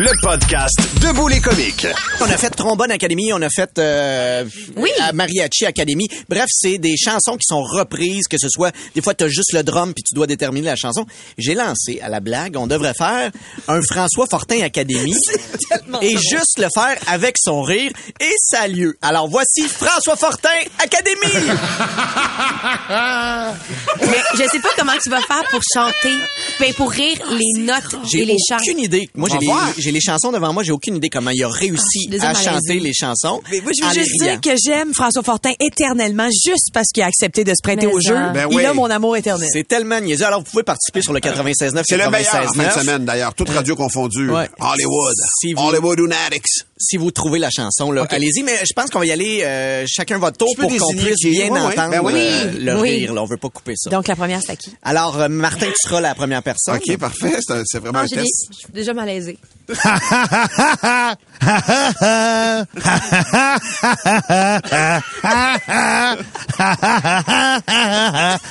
Le 0.01 0.11
podcast 0.23 0.79
Debout 1.03 1.27
les 1.27 1.41
comiques. 1.41 1.85
On 2.21 2.25
a 2.27 2.37
fait 2.37 2.51
Trombone 2.51 2.93
Academy, 2.93 3.33
on 3.33 3.43
a 3.43 3.51
fait 3.51 3.77
euh, 3.81 4.45
Oui. 4.77 4.91
Mariachi 5.13 5.67
Academy. 5.67 6.07
Bref, 6.29 6.47
c'est 6.51 6.79
des 6.79 6.95
chansons 6.97 7.33
qui 7.37 7.45
sont 7.49 7.65
reprises, 7.65 8.29
que 8.29 8.39
ce 8.39 8.49
soit 8.49 8.73
des 8.95 9.03
fois 9.03 9.15
tu 9.15 9.25
as 9.25 9.29
juste 9.29 9.53
le 9.53 9.65
drum 9.65 9.93
puis 9.95 10.05
tu 10.05 10.15
dois 10.15 10.29
déterminer 10.29 10.67
la 10.67 10.77
chanson. 10.77 11.05
J'ai 11.37 11.55
lancé 11.55 11.99
à 12.01 12.09
la 12.09 12.21
blague, 12.21 12.57
on 12.57 12.69
devrait 12.69 12.95
faire 12.97 13.33
un 13.67 13.83
François 13.83 14.27
Fortin 14.31 14.61
Academy 14.61 15.17
et 16.03 16.17
juste 16.17 16.59
le 16.61 16.69
faire 16.73 16.97
avec 17.09 17.35
son 17.37 17.63
rire 17.63 17.91
et 18.21 18.33
ça 18.41 18.61
a 18.63 18.69
lieu. 18.69 18.97
Alors 19.03 19.27
voici 19.29 19.63
François 19.63 20.15
Fortin 20.17 20.49
Academy. 20.79 21.19
Mais 24.01 24.23
je 24.35 24.45
sais 24.49 24.61
pas 24.61 24.69
comment 24.77 24.93
tu 25.03 25.11
vas 25.11 25.21
faire 25.23 25.43
pour 25.51 25.61
chanter, 25.75 26.15
ben 26.61 26.73
pour 26.75 26.93
rire 26.93 27.19
les 27.33 27.63
notes 27.63 27.97
J'ai 28.09 28.21
et 28.21 28.25
les 28.27 28.37
chants. 28.49 28.59
aucune 28.61 28.79
idée. 28.79 29.11
Moi, 29.17 29.29
j'ai 29.77 29.88
Les, 29.89 29.93
voir. 29.93 29.93
j'ai 29.93 29.93
les 29.93 30.01
chansons 30.01 30.33
devant 30.33 30.53
moi, 30.53 30.63
j'ai 30.63 30.73
aucune 30.73 30.97
idée 30.97 31.09
comment 31.09 31.31
il 31.31 31.43
a 31.43 31.49
réussi 31.49 32.11
Ah, 32.21 32.31
à 32.31 32.35
chanter 32.35 32.81
les 32.81 32.93
chansons. 32.93 33.41
Mais 33.51 33.61
moi, 33.61 33.73
je 33.79 33.85
veux 33.85 33.93
juste 33.95 34.21
dire 34.23 34.41
que 34.41 34.51
j'aime 34.65 34.93
François 34.95 35.23
Fortin 35.23 35.53
éternellement 35.61 36.29
juste 36.45 36.69
parce 36.73 36.89
qu'il 36.93 37.03
a 37.03 37.07
accepté 37.07 37.45
de 37.45 37.51
se 37.51 37.63
prêter 37.63 37.87
Mais 37.87 37.93
au 37.93 38.01
jeu. 38.01 38.15
Ben 38.35 38.47
Il 38.51 38.57
oui. 38.57 38.65
a 38.65 38.75
mon 38.75 38.91
amour 38.91 39.17
éternel. 39.17 39.49
C'est 39.53 39.67
tellement 39.67 40.01
niaiseux. 40.01 40.25
Alors, 40.27 40.41
vous 40.41 40.51
pouvez 40.51 40.63
participer 40.63 41.03
sur 41.03 41.13
le 41.13 41.21
96.9, 41.21 41.83
C'est 41.87 41.97
le 41.97 42.09
meilleur 42.11 42.35
en 42.35 42.39
fin 42.53 42.63
de 42.63 42.69
96.9. 42.69 42.81
semaine, 42.81 43.05
d'ailleurs. 43.05 43.35
Toute 43.35 43.51
radio 43.51 43.77
confondue. 43.77 44.31
Ouais. 44.31 44.49
Hollywood. 44.61 45.15
Si 45.41 45.53
vous- 45.53 45.63
Hollywood 45.63 45.99
Lunatics. 45.99 46.45
Si 46.81 46.97
vous 46.97 47.11
trouvez 47.11 47.39
la 47.39 47.51
chanson, 47.51 47.91
là, 47.93 48.07
allez-y. 48.11 48.43
Mais 48.43 48.59
je 48.67 48.73
pense 48.75 48.91
qu'on 48.91 48.99
va 49.01 49.07
y 49.07 49.13
aller 49.13 49.43
euh, 49.45 49.85
chacun 49.89 50.19
votre 50.19 50.37
tour 50.37 50.49
pour 50.59 50.69
qu'on 50.71 50.93
puisse 50.93 51.25
bien 51.25 51.51
ouais, 51.51 51.61
entendre 51.61 51.91
Ben 51.91 52.01
oui. 52.03 52.13
euh, 52.17 52.53
le 52.59 52.81
Oui. 52.81 52.91
rire. 52.91 53.15
Là. 53.15 53.23
On 53.23 53.27
veut 53.27 53.37
pas 53.37 53.49
couper 53.49 53.75
ça. 53.77 53.91
Donc, 53.91 54.09
la 54.09 54.17
première, 54.17 54.41
c'est 54.45 54.53
à 54.53 54.57
qui? 54.57 54.73
Alors, 54.83 55.21
euh, 55.21 55.29
Martin, 55.29 55.67
tu 55.67 55.89
seras 55.89 56.01
la 56.01 56.15
première 56.15 56.43
personne. 56.43 56.77
OK, 56.77 56.97
parfait. 56.99 57.37
C'est 57.67 57.79
vraiment 57.79 58.01
un 58.01 58.07
test. 58.07 58.49
je 58.53 58.59
suis 58.59 58.73
déjà 58.73 58.95
malaisée. 58.95 59.39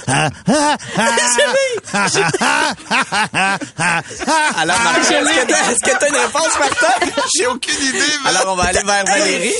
Alors, 4.58 4.76
est-ce 5.00 5.10
que 5.10 5.48
t'as- 5.48 5.72
est-ce 5.72 5.80
que 5.80 5.98
tu 6.00 6.06
as 6.06 6.10
une 6.10 6.16
réponse, 6.16 6.60
Martin? 6.60 6.94
J'ai 7.38 7.48
aucune 7.48 7.82
idée. 7.88 8.00
Alors, 8.26 8.46
on 8.54 8.56
va 8.56 8.64
aller 8.66 8.82
vers 8.86 9.06
Valérie. 9.06 9.54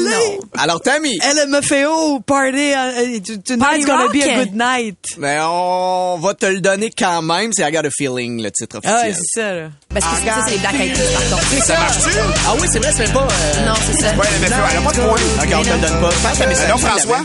Non. 0.00 0.38
Alors, 0.58 0.80
Tammy. 0.80 1.18
LMFAO, 1.18 2.20
party, 2.20 2.72
uh, 2.72 3.20
tonight's 3.44 3.84
gonna 3.86 4.08
be 4.08 4.22
a 4.22 4.36
good 4.44 4.54
night. 4.54 4.96
Mais 5.18 5.38
on 5.42 6.18
va 6.22 6.32
te 6.34 6.46
le 6.46 6.60
donner 6.60 6.90
quand 6.96 7.20
même. 7.22 7.52
C'est 7.52 7.68
I 7.68 7.72
Got 7.72 7.84
a 7.86 7.90
Feeling, 7.90 8.42
le 8.42 8.50
titre 8.50 8.80
Ah, 8.84 8.88
officiel. 8.88 9.10
ouais, 9.10 9.14
c'est 9.14 9.40
ça, 9.40 9.52
là. 9.54 9.68
Parce 9.92 10.06
que 10.06 10.16
ça, 10.26 10.34
c'est 10.46 10.52
les 10.52 10.58
Black 10.58 10.74
Eyed 10.74 10.94
Peas, 10.94 11.12
par 11.12 11.22
contre. 11.40 11.64
ça 11.64 11.74
marche-tu? 11.78 12.10
Ah 12.46 12.54
oui, 12.60 12.68
c'est 12.72 12.78
vrai, 12.78 12.92
c'est 12.96 13.12
pas... 13.12 13.28
euh, 13.30 13.66
Non, 13.66 13.74
c'est 13.86 14.00
ça. 14.02 14.08
Ouais, 14.14 14.26
mais 14.40 14.46
elle 14.46 14.52
a 14.54 14.80
pas 14.80 14.92
de 14.92 15.00
point. 15.00 15.12
OK, 15.12 15.54
on 15.54 15.62
te 15.62 15.68
le 15.70 15.78
donne 15.80 16.00
pas. 16.00 16.10
Je 16.10 16.18
pense 16.28 16.38
que 16.38 16.44
mais 16.48 16.58
Alors, 16.64 16.80
François? 16.80 17.20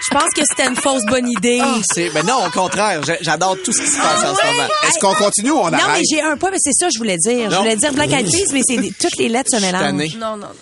Je 0.00 0.10
pense 0.14 0.30
que 0.34 0.42
c'était 0.48 0.68
une 0.68 0.76
fausse 0.76 1.04
bonne 1.06 1.28
idée. 1.28 1.60
C'est, 1.92 2.08
ben 2.10 2.24
non, 2.24 2.46
au 2.46 2.50
contraire, 2.50 3.02
j'a- 3.04 3.18
j'adore 3.20 3.56
tout 3.64 3.72
ce 3.72 3.80
qui 3.82 3.88
se 3.88 3.96
passe 3.98 4.24
en 4.24 4.34
ce 4.34 4.46
moment. 4.46 4.68
Est-ce 4.86 4.98
qu'on 5.00 5.14
continue 5.14 5.50
ou 5.50 5.58
on 5.58 5.64
Non, 5.64 5.70
mais 5.76 5.82
arrête? 5.82 6.04
j'ai 6.10 6.22
un 6.22 6.36
point, 6.36 6.50
mais 6.50 6.56
c'est 6.60 6.72
ça 6.72 6.86
que 6.86 6.92
je 6.94 6.98
voulais 6.98 7.16
dire. 7.18 7.50
Je 7.50 7.54
Non. 7.56 7.62
voulais 7.62 7.76
dire 7.76 7.92
Black 7.92 8.12
Eyed 8.12 8.30
Peas, 8.30 8.52
mais 8.52 8.60
c'est 8.66 8.76
des- 8.76 8.92
toutes 9.00 9.16
les 9.18 9.28
lettres 9.28 9.50
se 9.50 9.60
mélangent. 9.60 9.82
tanné. 9.82 10.12
Non, 10.18 10.36
non, 10.36 10.46
non. 10.46 10.52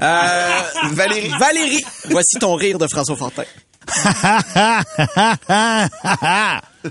Euh, 0.00 0.60
Valérie. 0.92 1.30
Valérie, 1.38 1.84
voici 2.10 2.38
ton 2.38 2.54
rire 2.54 2.78
de 2.78 2.86
François 2.88 3.16
Fortin. 3.16 3.44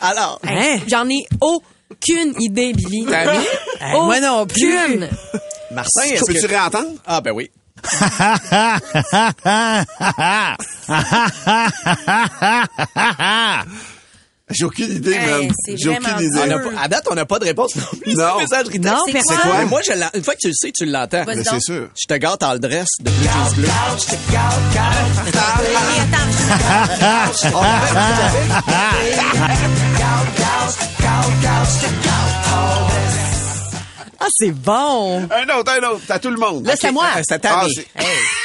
Alors, 0.00 0.40
Hein? 0.44 0.78
J'en 0.88 1.08
ai 1.08 1.24
aucune 1.40 2.34
idée, 2.40 2.72
Billy. 2.72 3.06
Hey, 3.80 3.92
moi 3.92 4.20
non 4.20 4.46
plus. 4.46 4.76
Aucune. 4.76 5.08
Martin, 5.72 6.02
est-ce 6.04 6.24
Peux-tu 6.24 6.42
que... 6.42 6.46
réentendre? 6.46 6.90
Ah 7.06 7.20
ben 7.20 7.32
oui. 7.32 7.50
J'ai 14.52 14.64
aucune 14.64 14.90
idée, 14.96 15.12
Hey, 15.14 15.46
man. 15.46 15.54
c'est 15.64 15.76
J'ai 15.76 15.90
aucune 15.90 16.20
idée. 16.26 16.38
On 16.38 16.42
a 16.42 16.46
dur. 16.58 16.72
pas- 16.72 16.80
à 16.82 16.88
date, 16.88 17.06
on 17.10 17.14
n'a 17.14 17.24
pas 17.26 17.38
de 17.38 17.44
réponse 17.44 17.76
non 17.76 17.82
plus. 18.00 18.14
Non. 18.14 18.38
Non, 18.80 19.04
C'est 19.06 19.36
quoi? 19.36 19.64
Moi, 19.66 19.80
je 19.86 19.92
une 20.18 20.24
fois 20.24 20.34
que 20.34 20.40
tu 20.40 20.48
le 20.48 20.54
sais, 20.54 20.72
tu 20.72 20.86
l'entends. 20.86 21.24
Mais 21.26 21.42
c'est 21.44 21.60
sûr. 21.60 21.88
Je 22.00 22.06
te 22.06 22.14
gâte 22.18 22.42
en 22.42 22.52
le 22.54 22.58
dress 22.58 22.88
de 23.00 23.10
Blue 23.10 23.24
Jeans 23.24 23.54
Bleu. 23.56 23.68
Ah, 34.24 34.28
c'est 34.38 34.52
bon. 34.52 35.28
Un 35.30 35.48
autre, 35.58 35.72
un 35.72 35.82
autre. 35.90 36.02
T'as 36.06 36.18
tout 36.20 36.30
le 36.30 36.36
monde. 36.38 36.64
Là, 36.66 36.74
c'est 36.78 36.88
à 36.88 36.92
moi. 36.92 37.06
C'est 37.26 37.32
à 37.32 37.36
Ah, 37.36 37.60
Tammy. 37.62 37.74
c'est- 37.74 37.86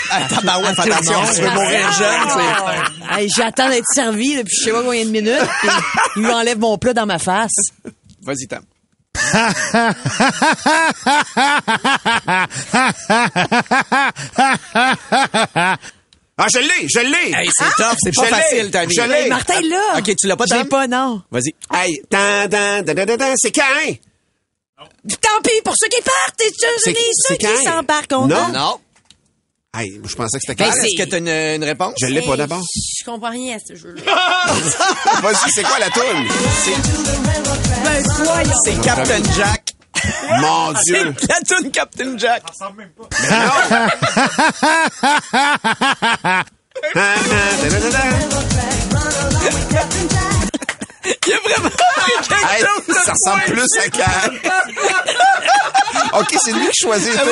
Ah, 0.09 0.21
tabarouette, 0.27 0.75
fais 0.75 0.81
Tout 0.83 0.87
le 0.87 0.93
attention, 0.93 1.21
tu 1.35 1.41
veux 1.41 1.49
mourir 1.51 1.91
jeune, 1.93 2.29
c'est... 2.29 3.15
Hey, 3.19 3.29
J'attends 3.35 3.69
d'être 3.69 3.85
servi 3.93 4.37
depuis 4.37 4.55
je 4.57 4.63
sais 4.65 4.71
pas 4.71 4.81
combien 4.83 5.05
de 5.05 5.09
minutes. 5.11 5.47
puis 5.61 5.69
il 6.15 6.23
lui 6.23 6.31
enlève 6.31 6.57
mon 6.59 6.77
plat 6.77 6.93
dans 6.93 7.05
ma 7.05 7.19
face. 7.19 7.51
Vas-y, 8.23 8.47
Tam. 8.47 8.63
Ah, 16.39 16.45
je 16.53 16.59
l'ai, 16.59 16.87
je 16.87 16.99
l'ai. 16.99 17.33
Hey, 17.35 17.49
c'est 17.51 17.83
tough, 17.83 17.95
c'est 17.99 18.13
pas 18.15 18.25
Je 18.25 18.29
l'ai, 18.29 18.35
facile, 18.41 18.71
Tammy. 18.71 18.93
je 18.95 19.01
l'ai. 19.01 19.21
Hey, 19.23 19.29
Martin, 19.29 19.59
là. 19.61 19.97
Ok, 19.97 20.15
tu 20.15 20.27
l'as 20.27 20.35
pas, 20.35 20.45
Tam? 20.45 20.67
pas, 20.67 20.85
non. 20.87 21.21
Vas-y. 21.31 21.55
Hey, 21.73 21.99
c'est 23.41 23.51
quand? 23.51 23.63
Tant 24.77 25.41
pis 25.43 25.61
pour 25.63 25.73
ceux 25.79 25.87
qui 25.87 26.01
partent 26.01 26.41
et 26.41 26.51
ceux, 26.55 26.91
ceux 27.27 27.35
qui 27.35 27.47
s'embarquent. 27.63 28.11
on 28.13 28.27
Non. 28.27 28.49
Non. 28.49 28.79
Hey, 29.75 29.99
je 30.03 30.15
pensais 30.15 30.37
que 30.37 30.41
c'était 30.47 30.63
Ben, 30.63 30.71
quand? 30.71 30.77
Est-ce 30.83 30.97
que 31.03 31.09
t'as 31.09 31.17
une, 31.19 31.27
une 31.29 31.63
réponse? 31.63 31.93
Je 32.01 32.07
l'ai 32.07 32.21
pas 32.21 32.31
hey, 32.31 32.37
d'abord. 32.37 32.61
Je 32.99 33.03
comprends 33.05 33.29
rien 33.29 33.57
à 33.57 33.59
ce 33.59 33.75
jeu-là. 33.75 34.01
Vas-y, 35.21 35.51
c'est 35.51 35.63
quoi 35.63 35.77
la 35.79 35.89
toune? 35.89 36.27
Ben. 37.83 38.03
C'est 38.65 38.81
Captain 38.81 39.21
Jack. 39.35 39.73
Mon 40.39 40.73
Dieu. 40.85 41.13
La 41.29 41.39
tune 41.41 41.71
Captain 41.71 42.17
Jack. 42.17 42.43
Tan, 46.93 46.93
tan, 46.93 47.61
tan, 47.61 47.69
tan, 47.81 47.91
tan. 50.07 50.36
Il 51.25 51.29
y 51.29 51.33
a 51.33 51.39
vraiment 51.39 51.69
quelque 51.69 52.33
Hey, 52.33 52.61
chose 52.61 52.85
de 52.87 52.93
ça 52.93 53.13
ressemble 53.13 53.43
plus 53.45 53.77
à 53.79 53.89
quand? 53.89 54.29
OK, 56.19 56.35
c'est 56.43 56.51
lui 56.51 56.67
qui 56.69 56.79
choisit 56.85 57.13
les 57.13 57.19
Ah 57.19 57.23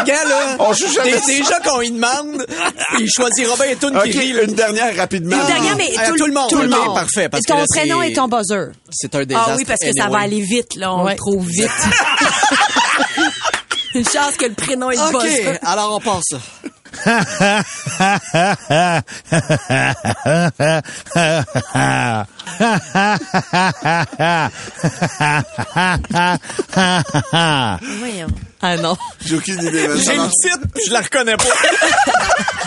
Regarde, 0.00 0.28
là. 0.28 0.56
On 0.60 0.72
joue 0.72 0.88
jamais 0.92 1.18
ça. 1.18 1.26
Déjà 1.26 1.58
qu'on 1.60 1.80
y 1.80 1.90
demande, 1.90 2.46
il 2.98 3.08
choisira 3.10 3.56
bien 3.56 3.66
les 3.66 3.76
tunes 3.76 3.96
OK, 3.96 4.04
qui 4.04 4.18
rit, 4.18 4.30
une 4.44 4.54
dernière 4.54 4.94
rapidement. 4.96 5.40
Une 5.40 5.46
dernière, 5.46 5.76
mais 5.76 5.90
Ah, 5.98 6.08
tout, 6.08 6.16
tout 6.16 6.26
le 6.26 6.32
monde, 6.32 6.50
Tout 6.50 6.62
le 6.62 6.68
monde. 6.68 6.94
parfait, 6.94 7.28
parce 7.28 7.44
ton 7.44 7.54
que 7.54 7.60
là, 7.60 7.66
prénom 7.68 8.00
c'est- 8.02 8.10
et 8.10 8.14
ton 8.14 8.28
buzzer. 8.28 8.72
C'est 8.90 9.14
un 9.14 9.24
désastre. 9.24 9.50
Ah 9.52 9.56
oui, 9.56 9.64
parce 9.64 9.80
que 9.80 9.92
ça 9.96 10.08
va 10.08 10.18
aller 10.20 10.40
vite, 10.40 10.74
là. 10.76 10.92
On 10.94 11.04
Ouais. 11.04 11.12
le 11.12 11.18
trouve 11.18 11.46
vite. 11.46 11.70
Une 13.94 14.04
chance 14.08 14.36
que 14.38 14.46
le 14.46 14.54
prénom 14.54 14.90
est 14.90 14.96
le 14.96 15.02
OK, 15.02 15.12
buzzer. 15.22 15.58
alors 15.62 15.96
on 15.96 16.00
passe 16.00 16.22
ça. 16.30 16.38
Voyons. 27.98 28.26
Ah 28.62 28.76
non. 28.76 28.96
J'ai 29.24 29.36
aucune 29.36 29.62
idée. 29.62 29.88
J'ai 29.96 30.16
titre, 30.16 30.66
puis 30.74 30.84
je 30.86 30.92
la 30.92 31.00
reconnais 31.00 31.36
pas. 31.36 31.44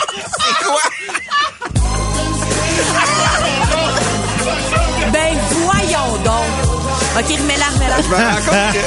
OK, 7.16 7.30
remets-la, 7.38 7.66
remets-la. 7.74 8.02
Je 8.02 8.08
me 8.08 8.16
rends 8.16 8.42
compte 8.42 8.74
que... 8.74 8.80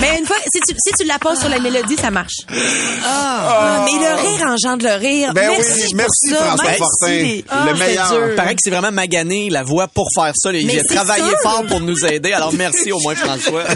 Mais 0.00 0.18
une 0.18 0.26
fois, 0.26 0.36
si 0.52 0.60
tu, 0.60 0.74
si 0.78 0.92
tu 0.98 1.04
la 1.06 1.18
poses 1.18 1.38
sur 1.40 1.48
la 1.48 1.58
mélodie, 1.58 1.96
ça 1.96 2.10
marche. 2.10 2.34
Ah, 3.04 3.82
mais 3.84 3.92
le 3.92 4.14
rire 4.20 4.46
engendre 4.46 4.84
le 4.86 4.94
rire. 4.94 5.32
Ben 5.34 5.50
merci 5.50 5.72
oui, 5.74 5.82
pour 5.88 5.96
merci 5.96 6.28
ça. 6.30 6.36
François 6.36 6.64
Merci. 6.64 6.78
Fortin. 6.78 7.40
Ah, 7.50 7.64
le 7.66 7.74
meilleur. 7.78 8.08
dur. 8.10 8.28
Il 8.30 8.34
paraît 8.36 8.54
que 8.54 8.60
c'est 8.64 8.70
vraiment 8.70 8.92
magané 8.92 9.50
la 9.50 9.62
voix 9.62 9.88
pour 9.88 10.08
faire 10.14 10.32
ça. 10.34 10.50
Il 10.52 10.66
Mais 10.66 10.78
a 10.80 10.84
travaillé 10.84 11.28
sûr. 11.28 11.38
fort 11.42 11.64
pour 11.68 11.80
nous 11.80 12.02
aider. 12.06 12.32
Alors 12.32 12.52
merci 12.54 12.92
au 12.92 13.00
moins 13.00 13.14
François. 13.14 13.64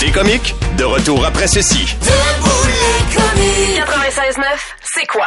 Des 0.00 0.10
comiques, 0.12 0.54
de 0.76 0.84
retour 0.84 1.24
après 1.24 1.46
ceci. 1.48 1.84
96.9, 1.84 1.96
c'est 4.94 5.06
quoi? 5.06 5.26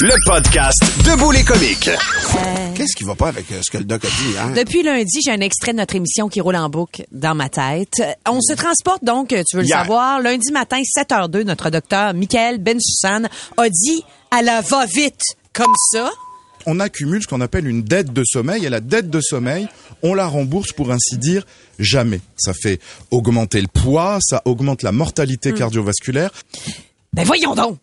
Le 0.00 0.14
podcast 0.26 0.82
Debout 1.04 1.30
les 1.30 1.44
comiques. 1.44 1.88
Qu'est-ce 2.74 2.96
qui 2.96 3.04
va 3.04 3.14
pas 3.14 3.28
avec 3.28 3.50
euh, 3.52 3.60
ce 3.64 3.70
que 3.70 3.78
le 3.78 3.84
doc 3.84 4.04
a 4.04 4.08
dit, 4.08 4.38
hein? 4.38 4.50
Depuis 4.56 4.82
lundi, 4.82 5.20
j'ai 5.24 5.30
un 5.30 5.40
extrait 5.40 5.72
de 5.72 5.78
notre 5.78 5.94
émission 5.94 6.28
qui 6.28 6.40
roule 6.40 6.56
en 6.56 6.68
boucle 6.68 7.04
dans 7.12 7.34
ma 7.34 7.48
tête. 7.48 8.02
On 8.28 8.40
se 8.40 8.54
transporte 8.54 9.04
donc, 9.04 9.28
tu 9.28 9.56
veux 9.56 9.62
le 9.62 9.68
Hier. 9.68 9.78
savoir, 9.78 10.20
lundi 10.20 10.50
matin, 10.52 10.80
7h02, 10.80 11.42
notre 11.44 11.70
docteur 11.70 12.12
Michael 12.14 12.58
Bensussan 12.58 13.28
a 13.56 13.68
dit 13.68 14.04
à 14.30 14.42
la 14.42 14.60
va-vite 14.62 15.22
comme 15.52 15.74
ça. 15.92 16.10
on 16.66 16.80
accumule 16.80 17.22
ce 17.22 17.28
qu'on 17.28 17.40
appelle 17.40 17.68
une 17.68 17.82
dette 17.82 18.12
de 18.12 18.22
sommeil 18.24 18.64
et 18.64 18.70
la 18.70 18.80
dette 18.80 19.10
de 19.10 19.20
sommeil, 19.20 19.68
on 20.02 20.14
la 20.14 20.26
rembourse 20.26 20.72
pour 20.72 20.90
ainsi 20.90 21.18
dire 21.18 21.44
jamais. 21.78 22.20
Ça 22.36 22.52
fait 22.54 22.80
augmenter 23.10 23.60
le 23.60 23.68
poids, 23.68 24.18
ça 24.20 24.42
augmente 24.44 24.82
la 24.82 24.92
mortalité 24.92 25.52
Hmm. 25.52 25.56
cardiovasculaire. 25.58 26.30
Ben 27.12 27.24
voyons 27.24 27.54
donc! 27.54 27.78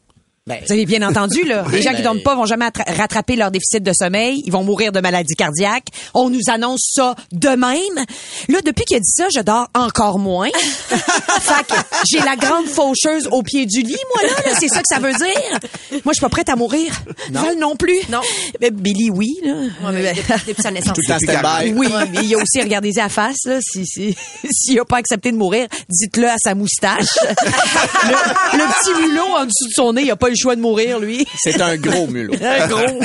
Ben, 0.47 0.57
Vous 0.65 0.71
avez 0.71 0.87
bien 0.87 1.07
entendu, 1.07 1.43
là. 1.43 1.63
Les 1.71 1.83
gens 1.83 1.91
qui 1.91 1.97
ben- 1.97 2.03
dorment 2.05 2.23
pas 2.23 2.33
vont 2.33 2.47
jamais 2.47 2.65
attra- 2.65 2.91
rattraper 2.97 3.35
leur 3.35 3.51
déficit 3.51 3.83
de 3.83 3.93
sommeil. 3.93 4.41
Ils 4.43 4.51
vont 4.51 4.63
mourir 4.63 4.91
de 4.91 4.99
maladie 4.99 5.35
cardiaque. 5.35 5.85
On 6.15 6.31
nous 6.31 6.41
annonce 6.47 6.89
ça 6.95 7.13
de 7.31 7.49
même. 7.49 8.05
Là, 8.49 8.59
depuis 8.65 8.83
qu'il 8.85 8.97
a 8.97 8.99
dit 8.99 9.05
ça, 9.15 9.27
je 9.31 9.39
dors 9.41 9.67
encore 9.75 10.17
moins. 10.17 10.49
fait 10.89 11.67
que 11.67 11.75
j'ai 12.09 12.21
la 12.21 12.35
grande 12.35 12.65
faucheuse 12.65 13.27
au 13.31 13.43
pied 13.43 13.67
du 13.67 13.83
lit, 13.83 13.95
moi, 14.15 14.23
là. 14.23 14.49
là. 14.51 14.57
C'est 14.59 14.67
ça 14.67 14.79
que 14.79 14.87
ça 14.89 14.97
veut 14.97 15.13
dire. 15.13 15.59
Moi, 15.91 16.01
je 16.07 16.13
suis 16.13 16.21
pas 16.21 16.29
prête 16.29 16.49
à 16.49 16.55
mourir. 16.55 16.91
Val 17.29 17.59
non 17.59 17.75
plus. 17.75 17.99
Non. 18.09 18.21
Ben, 18.59 18.73
Billy, 18.73 19.11
oui, 19.11 19.29
là. 19.43 19.53
Ouais, 19.53 19.91
mais 19.93 20.11
depuis, 20.11 20.33
depuis 20.47 20.63
sa 20.63 20.71
naissance. 20.71 20.95
Tout 20.95 21.01
le. 21.07 21.77
Oui, 21.77 21.87
mais 22.11 22.23
il 22.23 22.33
a 22.33 22.37
aussi 22.39 22.59
regardé 22.63 22.89
à 22.97 23.03
la 23.03 23.09
face, 23.09 23.45
là. 23.45 23.59
Si, 23.61 23.85
si, 23.85 24.17
s'il 24.51 24.79
a 24.79 24.85
pas 24.85 24.97
accepté 24.97 25.31
de 25.31 25.37
mourir, 25.37 25.67
dites-le 25.87 26.27
à 26.29 26.35
sa 26.43 26.55
moustache. 26.55 27.05
le, 27.21 28.57
le 28.57 28.63
petit 28.73 29.07
mulot 29.07 29.35
en 29.37 29.45
dessous 29.45 29.67
de 29.67 29.73
son 29.75 29.93
nez, 29.93 30.01
il 30.01 30.09
a 30.11 30.15
pas 30.15 30.30
le 30.31 30.37
choix 30.37 30.55
de 30.55 30.61
mourir, 30.61 30.99
lui. 30.99 31.25
C'est 31.37 31.61
un 31.61 31.77
gros 31.77 32.07
mulot. 32.07 32.33
un 32.41 32.67
gros. 32.67 32.99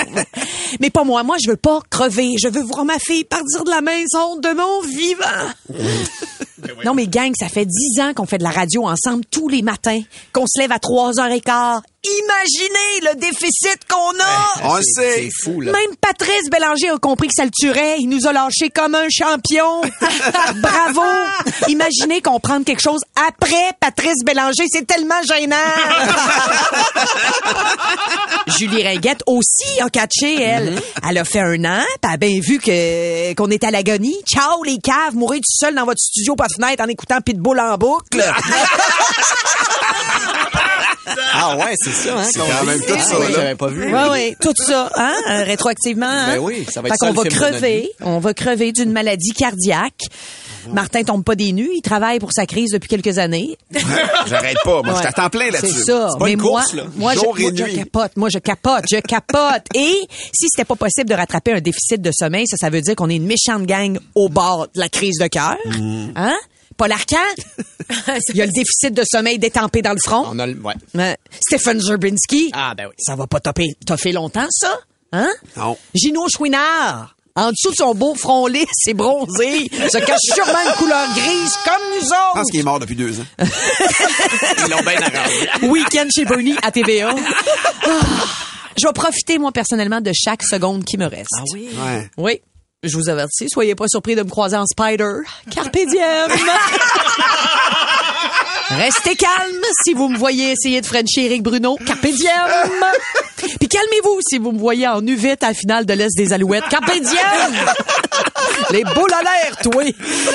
Mais 0.80 0.90
pas 0.90 1.04
moi. 1.04 1.23
Moi, 1.23 1.37
je 1.42 1.50
veux 1.50 1.56
pas 1.56 1.80
crever. 1.90 2.35
Je 2.42 2.49
veux 2.49 2.62
voir 2.62 2.85
ma 2.85 2.99
fille 2.99 3.25
partir 3.25 3.64
de 3.64 3.71
la 3.71 3.80
maison 3.80 4.37
de 4.37 4.49
mon 4.54 4.80
vivant. 4.83 5.25
Non, 6.85 6.95
mais 6.95 7.06
gang, 7.06 7.33
ça 7.38 7.49
fait 7.49 7.66
dix 7.66 8.00
ans 8.00 8.12
qu'on 8.14 8.26
fait 8.26 8.38
de 8.38 8.42
la 8.45 8.50
radio 8.50 8.87
ensemble 8.87 9.25
tous 9.30 9.49
les 9.49 9.62
matins, 9.62 10.00
qu'on 10.33 10.47
se 10.47 10.61
lève 10.61 10.73
à 10.73 10.78
3h15 10.78 11.80
Imaginez 12.06 13.00
le 13.02 13.14
déficit 13.16 13.80
qu'on 13.88 14.12
a. 14.20 14.64
on 14.64 14.76
sait. 14.82 15.16
C'est 15.16 15.30
fou, 15.42 15.60
là. 15.60 15.72
Même 15.72 15.96
Patrice 16.00 16.48
Bélanger 16.50 16.90
a 16.90 16.98
compris 16.98 17.28
que 17.28 17.34
ça 17.36 17.44
le 17.44 17.50
tuerait. 17.50 17.96
Il 17.98 18.08
nous 18.08 18.26
a 18.26 18.32
lâché 18.32 18.70
comme 18.70 18.94
un 18.94 19.08
champion. 19.10 19.80
Bravo. 20.56 21.02
Imaginez 21.68 22.22
qu'on 22.22 22.38
prenne 22.38 22.64
quelque 22.64 22.82
chose 22.82 23.00
après 23.28 23.72
Patrice 23.80 24.25
Bélanger. 24.25 24.64
C'est 24.70 24.86
tellement 24.86 25.20
gênant. 25.22 25.56
Julie 28.58 28.82
Ringuette 28.82 29.22
aussi 29.26 29.80
a 29.80 29.88
catché, 29.90 30.40
elle. 30.40 30.75
Mm-hmm. 30.75 31.08
Elle 31.08 31.18
a 31.18 31.25
fait 31.25 31.40
un 31.40 31.64
an, 31.64 31.82
pis 32.02 32.04
elle 32.04 32.10
a 32.10 32.16
bien 32.16 32.40
vu 32.40 32.60
qu'on 33.36 33.50
est 33.50 33.64
à 33.64 33.70
l'agonie. 33.70 34.16
Ciao, 34.26 34.62
les 34.64 34.78
caves, 34.78 35.14
Mourir 35.14 35.40
tout 35.40 35.56
seul 35.58 35.75
dans 35.75 35.84
votre 35.84 36.00
studio 36.00 36.36
pas 36.36 36.46
de 36.46 36.54
fenêtre 36.54 36.82
en 36.84 36.88
écoutant 36.88 37.20
Pitbull 37.20 37.58
en 37.58 37.76
boucle. 37.76 38.22
Ah 41.32 41.56
ouais, 41.56 41.75
c'est 41.76 41.90
ça, 41.92 42.18
hein. 42.18 42.25
C'est 42.30 42.38
quand 42.40 42.64
même 42.64 42.80
tout 42.80 42.98
ça, 42.98 43.18
oui, 43.18 43.26
là. 43.26 43.32
J'avais 43.34 43.54
pas 43.54 43.68
vu. 43.68 43.94
Oui, 43.94 44.00
oui, 44.10 44.36
tout 44.40 44.54
ça, 44.56 44.90
hein, 44.94 45.14
rétroactivement. 45.44 46.06
Hein? 46.06 46.34
Ben 46.34 46.38
oui, 46.40 46.66
ça 46.70 46.80
va 46.80 46.88
être 46.88 46.94
Fait 46.94 46.98
ça, 46.98 47.12
qu'on 47.12 47.22
le 47.22 47.30
va 47.30 47.36
crever, 47.36 47.90
on 48.00 48.18
va 48.18 48.34
crever 48.34 48.72
d'une 48.72 48.92
maladie 48.92 49.32
cardiaque. 49.32 50.02
Martin 50.72 51.04
tombe 51.04 51.25
pas 51.25 51.34
des 51.34 51.52
nues, 51.52 51.70
il 51.75 51.82
travaille 51.82 52.18
pour 52.18 52.32
sa 52.32 52.46
crise 52.46 52.70
depuis 52.72 52.88
quelques 52.88 53.18
années. 53.18 53.56
J'arrête 54.26 54.56
pas. 54.64 54.82
Moi, 54.82 54.94
je 54.96 55.02
t'attends 55.02 55.30
plein 55.30 55.50
là-dessus. 55.50 55.72
C'est 55.78 55.84
ça. 55.84 56.08
pas 56.18 56.25
Mais 56.25 56.32
une 56.32 56.40
moi, 56.40 56.60
course, 56.62 56.75
là. 56.75 56.84
moi, 56.96 57.14
je, 57.14 57.20
et 57.20 57.22
moi, 57.22 57.34
je 57.54 57.76
capote. 57.76 58.16
Moi, 58.16 58.28
je 58.30 58.38
capote. 58.38 58.84
Je 58.90 58.96
capote. 58.96 59.62
Et 59.75 59.94
si 60.32 60.48
c'était 60.48 60.64
pas 60.64 60.75
possible 60.75 61.08
de 61.08 61.14
rattraper 61.14 61.52
un 61.52 61.60
déficit 61.60 62.00
de 62.00 62.10
sommeil, 62.12 62.46
ça, 62.48 62.56
ça 62.56 62.70
veut 62.70 62.80
dire 62.80 62.96
qu'on 62.96 63.08
est 63.08 63.16
une 63.16 63.26
méchante 63.26 63.64
gang 63.64 63.98
au 64.14 64.28
bord 64.28 64.66
de 64.75 64.80
la 64.80 64.88
crise 64.88 65.18
de 65.20 65.26
cœur. 65.28 65.56
Mm. 65.66 66.08
Hein? 66.16 66.36
Paul 66.76 66.92
Arcand? 66.92 67.16
Il 68.30 68.37
y 68.37 68.42
a 68.42 68.47
le 68.47 68.52
déficit 68.52 68.92
de 68.92 69.02
sommeil 69.11 69.38
détempé 69.38 69.83
dans 69.83 69.92
le 69.92 69.99
front. 70.04 70.25
On 70.30 70.38
a 70.38 70.47
le, 70.47 70.54
ouais. 70.61 70.75
Ouais. 70.95 71.16
Stephen 71.40 71.80
Zerbinski. 71.80 72.50
Ah, 72.52 72.75
ben 72.76 72.87
oui. 72.88 72.95
Ça 72.99 73.16
va 73.16 73.26
pas 73.26 73.40
topper, 73.40 73.76
toffer 73.87 74.12
longtemps, 74.12 74.47
ça? 74.50 74.78
Hein? 75.12 75.30
Non. 75.56 75.76
Gino 75.95 76.26
Chouinard. 76.28 77.14
En 77.38 77.50
dessous 77.50 77.71
de 77.71 77.76
son 77.76 77.95
beau 77.95 78.14
front 78.14 78.47
lisse 78.47 78.66
et 78.87 78.95
bronzé, 78.95 79.68
se 79.71 79.99
cache 79.99 80.21
sûrement 80.35 80.59
une 80.71 80.73
couleur 80.78 81.06
grise 81.14 81.52
comme 81.64 81.83
nous 81.95 82.00
Je 82.00 82.06
autres. 82.06 82.33
pense 82.35 82.50
qu'il 82.50 82.61
est 82.61 82.62
mort 82.62 82.78
depuis 82.78 82.97
deux 82.97 83.21
ans. 83.21 83.25
Ils 83.40 84.71
l'ont 84.71 84.80
bien 84.80 85.00
arrangé. 85.02 85.66
Week-end 85.68 86.06
chez 86.14 86.25
Bernie 86.25 86.56
à 86.62 86.71
TVA. 86.71 87.14
Ah. 87.85 87.90
Je 88.78 88.87
vais 88.87 88.92
profiter, 88.95 89.38
moi, 89.38 89.52
personnellement, 89.52 90.00
de 90.00 90.12
chaque 90.14 90.42
seconde 90.42 90.85
qui 90.85 90.97
me 90.97 91.06
reste. 91.06 91.28
Ah 91.38 91.42
oui? 91.52 91.68
Ouais. 91.78 92.11
Oui. 92.16 92.40
Je 92.87 92.97
vous 92.97 93.09
avertis, 93.09 93.49
soyez 93.50 93.75
pas 93.75 93.88
surpris 93.88 94.14
de 94.14 94.23
me 94.23 94.31
croiser 94.31 94.57
en 94.57 94.66
spider. 94.66 95.19
Carpe 95.50 95.76
diem! 95.88 96.31
Restez 98.69 99.14
calme 99.16 99.64
si 99.85 99.95
vous 99.95 100.09
me 100.09 100.19
voyez 100.19 100.52
essayer 100.52 100.81
de 100.81 100.87
Frencher 100.87 101.26
Eric 101.26 101.43
Bruno. 101.43 101.76
Carpe 101.87 102.07
diem! 102.07 102.31
Puis 103.59 103.69
calmez-vous 103.69 104.19
si 104.28 104.38
vous 104.38 104.52
me 104.52 104.59
voyez 104.59 104.88
en 104.88 105.00
U8 105.02 105.45
à 105.45 105.49
la 105.49 105.55
finale 105.55 105.87
de 105.87 105.93
l'Est 105.95 106.16
des 106.16 106.33
Alouettes. 106.33 106.69
Carpe 106.69 106.93
diem! 106.93 107.55
Les 108.71 108.85
boules 108.85 109.12
à 109.12 109.23
l'air, 109.23 109.57
toi! 109.62 109.85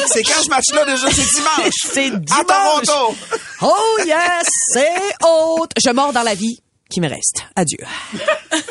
C'est 0.08 0.24
quand 0.24 0.42
ce 0.44 0.50
match-là 0.50 0.86
déjà? 0.86 1.08
C'est 1.12 1.26
dimanche. 1.36 1.74
C'est 1.94 2.08
À 2.08 2.18
dimanche! 2.18 2.86
Toronto. 2.86 3.16
Oh 3.62 3.98
yes, 4.06 4.48
c'est 4.74 5.16
haute. 5.24 5.72
Je 5.78 5.90
mords 5.92 6.14
dans 6.14 6.24
la 6.24 6.34
vie 6.36 6.60
qui 6.90 7.00
me 7.02 7.08
reste. 7.10 7.46
Adieu. 7.56 7.80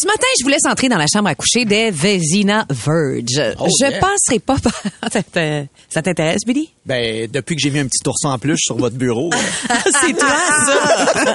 Ce 0.00 0.06
matin, 0.06 0.28
je 0.38 0.44
vous 0.44 0.50
laisse 0.50 0.64
entrer 0.64 0.88
dans 0.88 0.96
la 0.96 1.08
chambre 1.12 1.28
à 1.28 1.34
coucher 1.34 1.64
des 1.64 1.90
Vezina 1.90 2.64
Verge. 2.70 3.56
Oh, 3.58 3.66
je 3.66 3.90
yeah. 3.90 3.98
passerai 3.98 4.38
pas 4.38 4.54
par... 4.62 4.80
Ça 5.90 6.02
t'intéresse, 6.02 6.42
Billy? 6.46 6.70
Ben, 6.86 7.28
depuis 7.28 7.56
que 7.56 7.60
j'ai 7.60 7.70
vu 7.70 7.80
un 7.80 7.86
petit 7.86 8.06
ourson 8.06 8.28
en 8.28 8.38
plus 8.38 8.58
sur 8.58 8.76
votre 8.76 8.94
bureau. 8.94 9.28
euh, 9.32 9.74
C'est 10.00 10.12
toi, 10.16 10.36
ça! 10.66 11.34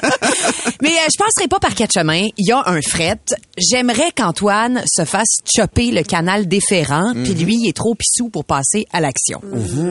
Mais 0.80 0.92
euh, 0.92 1.08
je 1.12 1.18
passerai 1.18 1.46
pas 1.50 1.58
par 1.58 1.74
quatre 1.74 1.92
chemins. 1.92 2.26
Il 2.38 2.48
y 2.48 2.52
a 2.52 2.62
un 2.64 2.80
fret. 2.80 3.20
J'aimerais 3.58 4.12
qu'Antoine 4.16 4.82
se 4.86 5.04
fasse 5.04 5.40
chopper 5.54 5.90
le 5.90 6.02
canal 6.02 6.48
déférent, 6.48 7.12
puis 7.22 7.34
lui, 7.34 7.56
il 7.56 7.68
est 7.68 7.76
trop 7.76 7.94
pissou 7.94 8.30
pour 8.30 8.46
passer 8.46 8.86
à 8.94 9.00
l'action. 9.02 9.42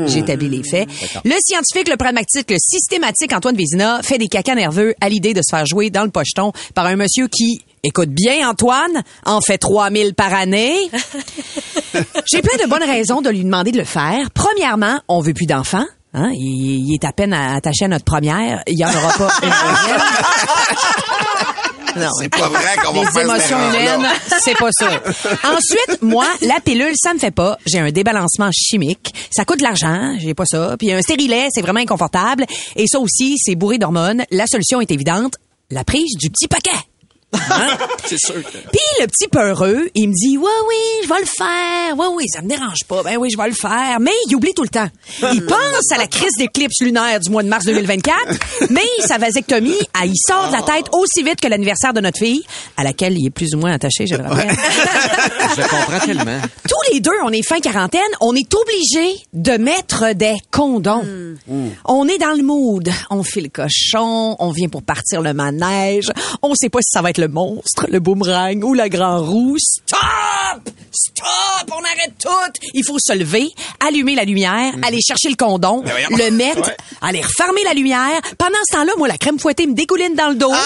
J'établis 0.07 0.49
les 0.49 0.63
faits. 0.63 0.89
Le 1.23 1.35
scientifique, 1.45 1.89
le 1.89 1.97
pragmatique, 1.97 2.49
le 2.49 2.57
systématique 2.57 3.33
Antoine 3.33 3.55
Vézina 3.55 4.01
fait 4.01 4.17
des 4.17 4.29
cacas 4.29 4.55
nerveux 4.55 4.95
à 4.99 5.09
l'idée 5.09 5.35
de 5.35 5.41
se 5.47 5.55
faire 5.55 5.67
jouer 5.67 5.91
dans 5.91 6.05
le 6.05 6.09
pocheton 6.09 6.53
par 6.73 6.87
un 6.87 6.95
monsieur 6.95 7.27
qui... 7.27 7.61
Écoute 7.85 8.09
bien, 8.09 8.49
Antoine, 8.49 9.03
en 9.25 9.41
fait 9.41 9.57
3000 9.57 10.13
par 10.13 10.33
année. 10.33 10.73
J'ai 12.31 12.41
plein 12.41 12.63
de 12.63 12.69
bonnes 12.69 12.83
raisons 12.83 13.21
de 13.21 13.29
lui 13.29 13.43
demander 13.43 13.71
de 13.71 13.77
le 13.77 13.83
faire. 13.83 14.31
Premièrement, 14.33 15.01
on 15.09 15.19
veut 15.19 15.33
plus 15.33 15.47
d'enfants. 15.47 15.85
Hein? 16.13 16.29
Il, 16.33 16.87
il 16.87 16.93
est 16.93 17.03
à 17.05 17.11
peine 17.11 17.33
attaché 17.33 17.85
à 17.85 17.87
notre 17.89 18.05
première. 18.05 18.63
Il 18.67 18.77
y 18.79 18.85
en 18.85 18.89
aura 18.89 19.11
pas 19.17 19.29
une 19.43 19.49
deuxième. 19.49 20.01
Non, 21.95 22.09
C'est 22.19 22.29
pas 22.29 22.49
vrai 22.49 22.75
qu'on 22.83 22.91
va 22.91 23.11
les 23.11 23.19
émotions 23.21 23.69
humaines, 23.69 24.07
c'est 24.39 24.57
pas 24.57 24.69
ça. 24.71 24.89
Ensuite, 25.43 26.01
moi, 26.01 26.25
la 26.41 26.59
pilule, 26.59 26.93
ça 26.95 27.13
me 27.13 27.19
fait 27.19 27.29
pas. 27.29 27.59
J'ai 27.67 27.77
un 27.77 27.91
débalancement 27.91 28.49
chimique. 28.51 29.13
Ça 29.29 29.45
coûte 29.45 29.59
de 29.59 29.63
l'argent, 29.63 30.15
j'ai 30.17 30.33
pas 30.33 30.45
ça. 30.47 30.75
Puis 30.79 30.91
un 30.91 31.01
stérilet, 31.01 31.49
c'est 31.51 31.61
vraiment 31.61 31.81
inconfortable. 31.81 32.45
Et 32.75 32.87
ça 32.87 32.97
aussi, 32.97 33.35
c'est 33.37 33.53
bourré 33.53 33.77
d'hormones. 33.77 34.23
La 34.31 34.47
solution 34.47 34.81
est 34.81 34.89
évidente. 34.89 35.35
La 35.69 35.83
prise 35.83 36.17
du 36.17 36.31
petit 36.31 36.47
paquet. 36.47 36.71
c'est 38.05 38.19
sûr 38.19 38.35
que... 38.35 38.57
Puis 38.57 39.01
le 39.01 39.07
petit 39.07 39.27
peureux, 39.27 39.89
il 39.95 40.09
me 40.09 40.13
dit, 40.13 40.37
ouais, 40.37 40.49
oui, 40.67 41.03
je 41.03 41.09
vais 41.09 41.19
le 41.19 41.25
faire. 41.25 41.97
Ouais, 41.97 42.07
oui, 42.15 42.25
ça 42.27 42.41
me 42.41 42.47
dérange 42.47 42.83
pas. 42.87 43.03
Ben 43.03 43.17
oui, 43.17 43.29
je 43.31 43.37
vais 43.37 43.47
le 43.47 43.55
faire. 43.55 43.97
Mais 43.99 44.11
il 44.27 44.35
oublie 44.35 44.53
tout 44.53 44.63
le 44.63 44.69
temps. 44.69 44.87
Il 45.33 45.45
pense 45.45 45.91
à 45.91 45.97
la 45.97 46.07
crise 46.07 46.33
d'éclipse 46.37 46.81
lunaire 46.81 47.19
du 47.19 47.29
mois 47.29 47.43
de 47.43 47.47
mars 47.47 47.65
2024, 47.65 48.69
mais 48.69 48.81
sa 49.05 49.17
vasectomie, 49.17 49.77
elle, 50.01 50.09
il 50.09 50.17
sort 50.27 50.47
de 50.47 50.53
la 50.53 50.61
tête 50.61 50.85
aussi 50.93 51.23
vite 51.23 51.41
que 51.41 51.47
l'anniversaire 51.47 51.93
de 51.93 52.01
notre 52.01 52.19
fille, 52.19 52.43
à 52.77 52.83
laquelle 52.83 53.17
il 53.17 53.27
est 53.27 53.31
plus 53.31 53.53
ou 53.53 53.57
moins 53.57 53.73
attaché, 53.73 54.07
je 54.07 54.15
le 54.15 54.23
rappelle. 54.23 54.55
Je 55.55 55.61
le 55.61 55.67
comprends 55.67 55.99
tellement. 55.99 56.41
Tous 56.67 56.93
les 56.93 56.99
deux, 56.99 57.11
on 57.23 57.29
est 57.29 57.43
fin 57.43 57.59
quarantaine, 57.59 58.01
on 58.21 58.33
est 58.35 58.51
obligés 58.53 59.19
de 59.33 59.57
mettre 59.57 60.13
des 60.13 60.35
condoms. 60.51 61.03
On 61.85 62.07
est 62.07 62.17
dans 62.17 62.35
le 62.35 62.43
mood. 62.43 62.89
On 63.09 63.23
fait 63.23 63.41
le 63.41 63.49
cochon, 63.49 64.35
on 64.39 64.51
vient 64.51 64.69
pour 64.69 64.83
partir 64.83 65.21
le 65.21 65.33
manège. 65.33 66.11
On 66.41 66.55
sait 66.55 66.69
pas 66.69 66.79
si 66.81 66.89
ça 66.91 67.01
va 67.01 67.09
être 67.09 67.17
le 67.19 67.22
monstre, 67.27 67.85
le 67.89 67.99
boomerang 67.99 68.63
ou 68.63 68.73
le 68.73 68.87
grand 68.87 69.21
roux. 69.21 69.57
Stop! 69.59 70.69
Stop! 70.91 71.71
On 71.71 71.79
arrête 71.79 72.13
tout! 72.21 72.61
Il 72.73 72.83
faut 72.85 72.99
se 72.99 73.13
lever, 73.13 73.47
allumer 73.85 74.15
la 74.15 74.23
lumière, 74.23 74.73
aller 74.85 74.99
chercher 75.01 75.29
le 75.29 75.35
condom, 75.35 75.83
le 75.83 76.29
mettre, 76.31 76.71
aller 77.01 77.21
refermer 77.21 77.63
la 77.63 77.73
lumière. 77.73 78.21
Pendant 78.37 78.57
ce 78.69 78.75
temps-là, 78.77 78.93
moi, 78.97 79.07
la 79.07 79.17
crème 79.17 79.39
fouettée 79.39 79.65
me 79.67 79.73
dégouline 79.73 80.15
dans 80.15 80.29
le 80.29 80.35
dos. 80.35 80.53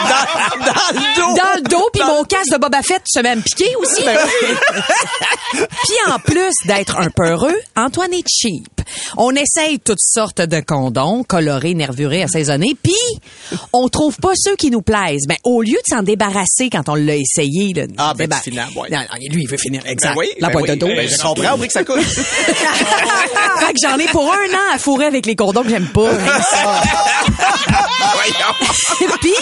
Dans, 0.00 0.64
dans 0.64 1.00
le 1.00 1.16
dos! 1.16 1.36
dans 1.36 1.54
le 1.56 1.62
dos, 1.68 1.88
puis 1.92 2.02
mon 2.04 2.24
casque 2.24 2.52
de 2.52 2.58
Boba 2.58 2.82
Fett 2.82 3.02
se 3.06 3.20
met 3.20 3.28
à 3.30 3.36
me 3.36 3.42
piquer 3.42 3.74
aussi. 3.76 4.02
puis 5.52 5.96
en 6.08 6.18
plus 6.18 6.52
d'être 6.66 6.96
un 6.98 7.10
peu 7.10 7.26
heureux, 7.28 7.56
Antoine 7.76 8.12
est 8.12 8.24
cheap. 8.28 8.68
On 9.16 9.34
essaye 9.34 9.78
toutes 9.78 10.00
sortes 10.00 10.40
de 10.40 10.60
condoms, 10.60 11.22
colorés, 11.24 11.74
nervurés, 11.74 12.22
assaisonnés, 12.22 12.76
puis 12.82 12.94
on 13.72 13.88
trouve 13.88 14.16
pas 14.16 14.32
ceux 14.34 14.56
qui 14.56 14.70
nous 14.70 14.82
plaisent. 14.82 15.19
Ben, 15.28 15.36
au 15.44 15.62
lieu 15.62 15.76
de 15.76 15.88
s'en 15.88 16.02
débarrasser 16.02 16.70
quand 16.70 16.88
on 16.88 16.94
l'a 16.94 17.16
essayé, 17.16 17.72
là, 17.74 17.84
Ah, 17.98 18.14
ben. 18.16 18.28
Non, 18.28 18.62
non, 18.90 18.98
lui, 19.30 19.42
il 19.42 19.48
veut 19.48 19.58
finir. 19.58 19.82
Exact. 19.86 20.14
Ben 20.14 20.18
oui, 20.18 20.28
la 20.38 20.48
ben 20.48 20.52
boîte 20.52 20.64
oui. 20.64 20.70
de 20.70 20.74
dos. 20.80 20.86
Ben, 20.86 21.08
je 21.08 21.16
comprends, 21.16 21.58
que 21.58 21.72
ça 21.72 21.84
coûte. 21.84 22.00
fait 22.04 23.72
que 23.72 23.78
j'en 23.82 23.98
ai 23.98 24.06
pour 24.08 24.32
un 24.32 24.54
an 24.54 24.74
à 24.74 24.78
fourrer 24.78 25.06
avec 25.06 25.26
les 25.26 25.36
condoms 25.36 25.62
que 25.62 25.70
j'aime 25.70 25.88
pas. 25.88 26.10
Puis, 29.20 29.34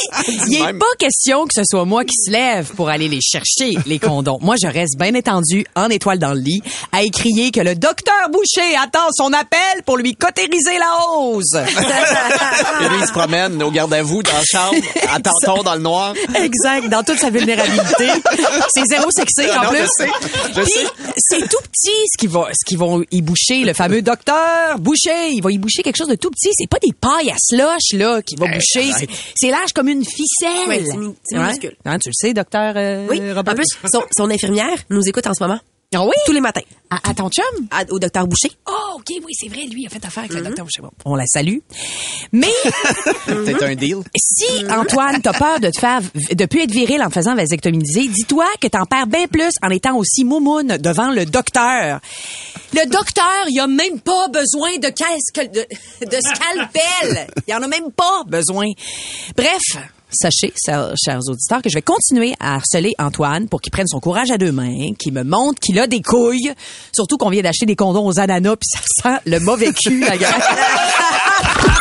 il 0.48 0.62
n'est 0.62 0.72
pas 0.74 0.86
question 0.98 1.44
que 1.44 1.54
ce 1.54 1.62
soit 1.64 1.84
moi 1.84 2.04
qui 2.04 2.14
se 2.16 2.30
lève 2.30 2.70
pour 2.74 2.88
aller 2.88 3.08
les 3.08 3.20
chercher, 3.20 3.76
les 3.86 3.98
condoms. 3.98 4.38
Moi, 4.40 4.56
je 4.60 4.66
reste 4.66 4.98
bien 4.98 5.14
étendu 5.14 5.64
en 5.74 5.88
étoile 5.88 6.18
dans 6.18 6.32
le 6.32 6.40
lit, 6.40 6.62
à 6.92 7.02
écrier 7.02 7.50
que 7.50 7.60
le 7.60 7.74
docteur 7.74 8.28
Boucher 8.30 8.76
attend 8.82 9.08
son 9.12 9.32
appel 9.32 9.82
pour 9.84 9.96
lui 9.96 10.14
cotériser 10.14 10.78
la 10.78 11.06
hausse. 11.08 11.54
Et 11.54 12.88
lui, 12.88 12.96
il 13.00 13.06
se 13.06 13.12
promène 13.12 13.62
au 13.62 13.70
garde 13.70 13.92
à 13.94 14.02
vous 14.02 14.22
dans 14.22 14.32
la 14.32 14.44
chambre, 14.44 14.76
à 15.08 15.20
dans 15.62 15.74
le 15.74 15.80
noir. 15.80 16.14
Exact, 16.34 16.88
dans 16.88 17.02
toute 17.02 17.18
sa 17.18 17.30
vulnérabilité. 17.30 18.08
C'est 18.74 18.84
zéro 18.88 19.10
sexy 19.10 19.50
en 19.50 19.64
Non, 19.64 19.70
plus. 19.70 19.78
je 19.78 19.86
sais, 20.04 20.10
je 20.54 20.60
Puis, 20.62 20.70
sais. 20.72 20.86
c'est 21.16 21.48
tout 21.48 21.62
petit 21.72 21.90
ce 22.12 22.18
qui 22.18 22.26
va 22.26 22.48
ce 22.52 22.64
qui 22.66 22.76
vont 22.76 23.02
y 23.10 23.22
boucher 23.22 23.64
le 23.64 23.72
fameux 23.72 24.02
docteur 24.02 24.78
Boucher, 24.78 25.30
il 25.32 25.42
va 25.42 25.50
y 25.50 25.58
boucher 25.58 25.82
quelque 25.82 25.96
chose 25.96 26.08
de 26.08 26.14
tout 26.14 26.30
petit, 26.30 26.50
c'est 26.54 26.68
pas 26.68 26.78
des 26.80 26.92
pailles 26.92 27.30
à 27.30 27.36
slush 27.38 27.98
là 27.98 28.22
qui 28.22 28.36
va 28.36 28.46
boucher, 28.46 28.90
c'est 28.98 29.08
c'est 29.34 29.50
large 29.50 29.72
comme 29.74 29.88
une 29.88 30.04
ficelle. 30.04 30.68
Ouais, 30.68 30.82
c'est 30.88 30.96
mi- 30.96 31.14
c'est 31.24 31.36
Ouais. 31.36 31.44
minuscule. 31.44 31.76
Hein, 31.84 31.98
tu 31.98 32.08
le 32.08 32.14
sais 32.14 32.32
docteur 32.34 32.74
euh, 32.76 33.06
Oui, 33.08 33.18
Robert? 33.32 33.52
en 33.52 33.56
plus, 33.56 33.66
son, 33.92 34.02
son 34.16 34.30
infirmière 34.30 34.76
nous 34.90 35.02
écoute 35.06 35.26
en 35.26 35.34
ce 35.34 35.42
moment. 35.42 35.58
Ah 35.94 36.04
oui? 36.04 36.12
Tous 36.26 36.32
les 36.32 36.40
matins. 36.42 36.60
À, 36.90 37.10
à 37.10 37.14
ton 37.14 37.30
chum? 37.30 37.66
À- 37.70 37.82
au 37.90 37.98
docteur 37.98 38.26
Boucher. 38.26 38.52
Oh, 38.68 38.96
OK, 38.96 39.06
oui, 39.24 39.32
c'est 39.32 39.48
vrai, 39.48 39.62
lui, 39.64 39.82
il 39.82 39.86
a 39.86 39.88
fait 39.90 40.04
affaire 40.04 40.24
avec 40.24 40.32
Mm-hmm. 40.32 40.36
le 40.36 40.42
docteur 40.44 40.64
Boucher. 40.66 40.82
Bon, 40.82 40.90
on 41.06 41.14
la 41.14 41.24
salue. 41.26 41.58
Mais 42.32 42.52
C'est 43.26 43.62
un 43.62 43.74
deal. 43.74 43.96
si, 44.14 44.66
Antoine, 44.70 45.22
t'as 45.22 45.32
peur 45.32 45.60
de 45.60 45.70
te 45.70 45.80
faire, 45.80 46.00
de 46.30 46.44
plus 46.44 46.62
être 46.64 46.70
viril 46.72 47.02
en 47.02 47.08
te 47.08 47.14
faisant 47.14 47.34
vasectomiser, 47.34 48.06
dis-toi 48.08 48.44
que 48.60 48.68
t'en 48.68 48.84
perds 48.84 49.06
bien 49.06 49.26
plus 49.28 49.52
en 49.62 49.70
étant 49.70 49.96
aussi 49.96 50.24
moumoune 50.24 50.76
devant 50.76 51.10
le 51.10 51.24
docteur. 51.24 52.00
Le 52.74 52.84
docteur, 52.90 53.44
il 53.48 53.58
a 53.58 53.66
même 53.66 54.00
pas 54.00 54.28
besoin 54.28 54.76
de 54.76 54.88
casque, 54.90 55.50
de, 55.52 55.64
de 56.04 56.20
scalpel. 56.20 57.28
Il 57.46 57.54
en 57.54 57.62
a 57.62 57.66
même 57.66 57.90
pas 57.92 58.24
besoin. 58.26 58.66
Bref. 59.36 59.62
Sachez, 60.10 60.52
chers 60.64 61.20
auditeurs, 61.28 61.60
que 61.62 61.68
je 61.68 61.74
vais 61.74 61.82
continuer 61.82 62.34
à 62.40 62.54
harceler 62.54 62.94
Antoine 62.98 63.48
pour 63.48 63.60
qu'il 63.60 63.70
prenne 63.70 63.86
son 63.86 64.00
courage 64.00 64.30
à 64.30 64.38
deux 64.38 64.52
mains, 64.52 64.94
qu'il 64.98 65.12
me 65.12 65.22
montre 65.22 65.60
qu'il 65.60 65.78
a 65.78 65.86
des 65.86 66.00
couilles. 66.00 66.52
Surtout 66.94 67.18
qu'on 67.18 67.28
vient 67.28 67.42
d'acheter 67.42 67.66
des 67.66 67.76
condoms 67.76 68.06
aux 68.06 68.18
ananas, 68.18 68.56
puis 68.56 68.68
ça 68.70 68.80
sent 69.02 69.30
le 69.30 69.38
mauvais 69.40 69.72
cul, 69.72 70.00
la 70.00 70.16
gueule. 70.16 70.30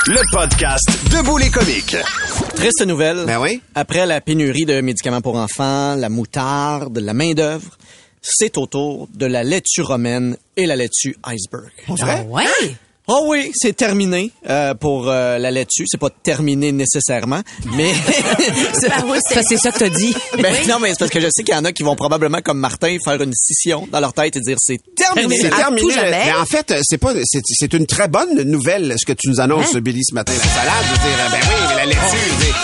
Le 0.09 0.21
podcast 0.31 0.89
Debout 1.11 1.37
les 1.37 1.49
comiques. 1.49 1.97
Triste 2.55 2.85
nouvelle. 2.85 3.25
Ben 3.25 3.41
oui. 3.41 3.61
Après 3.75 4.05
la 4.05 4.21
pénurie 4.21 4.65
de 4.65 4.79
médicaments 4.79 5.19
pour 5.19 5.35
enfants, 5.35 5.95
la 5.95 6.07
moutarde, 6.07 6.97
la 6.97 7.13
main-d'œuvre, 7.13 7.77
c'est 8.21 8.57
au 8.57 8.67
tour 8.67 9.09
de 9.13 9.25
la 9.25 9.43
laitue 9.43 9.81
romaine 9.81 10.37
et 10.55 10.65
la 10.65 10.77
laitue 10.77 11.17
iceberg. 11.25 11.71
Vrai? 11.89 12.25
Ouais? 12.29 12.45
Oh 13.09 13.25
oui, 13.27 13.51
c'est 13.55 13.75
terminé 13.75 14.31
euh, 14.49 14.73
pour 14.73 15.07
euh, 15.09 15.37
la 15.37 15.49
laitue. 15.49 15.85
C'est 15.87 15.97
pas 15.99 16.09
terminé 16.09 16.71
nécessairement, 16.73 17.41
mais 17.75 17.93
Ça, 18.73 19.41
c'est 19.47 19.57
ça 19.57 19.71
que 19.71 19.79
t'as 19.79 19.89
dit. 19.89 20.13
ben, 20.39 20.53
non, 20.67 20.79
mais 20.79 20.89
c'est 20.89 20.99
parce 20.99 21.11
que 21.11 21.19
je 21.21 21.27
sais 21.31 21.43
qu'il 21.43 21.53
y 21.55 21.57
en 21.57 21.63
a 21.65 21.71
qui 21.71 21.83
vont 21.83 21.95
probablement, 21.95 22.39
comme 22.41 22.59
Martin, 22.59 22.97
faire 23.03 23.21
une 23.21 23.33
scission 23.33 23.87
dans 23.91 23.99
leur 24.01 24.13
tête 24.13 24.35
et 24.35 24.41
dire 24.41 24.57
c'est 24.59 24.79
terminé. 24.95 25.37
C'est 25.39 25.53
À 25.53 25.57
terminé. 25.57 25.81
tout 25.81 25.89
jamais. 25.91 26.25
Mais 26.25 26.33
en 26.33 26.45
fait, 26.45 26.73
c'est 26.83 26.97
pas, 26.97 27.13
c'est, 27.23 27.41
c'est 27.45 27.73
une 27.73 27.85
très 27.85 28.07
bonne 28.09 28.41
nouvelle, 28.43 28.95
ce 28.99 29.05
que 29.05 29.13
tu 29.13 29.29
nous 29.29 29.39
annonces, 29.39 29.73
Hein? 29.75 29.79
Billy, 29.79 30.01
ce 30.03 30.13
matin. 30.13 30.33
La 30.33 30.39
salade, 30.49 30.73
je 30.83 30.91
veux 30.91 31.07
dire, 31.07 31.17
ben 31.31 31.39
oui, 31.41 31.65
mais 31.69 31.75
la 31.75 31.85
laitue, 31.85 31.99
je 32.01 32.33
veux 32.33 32.45
dire, 32.45 32.55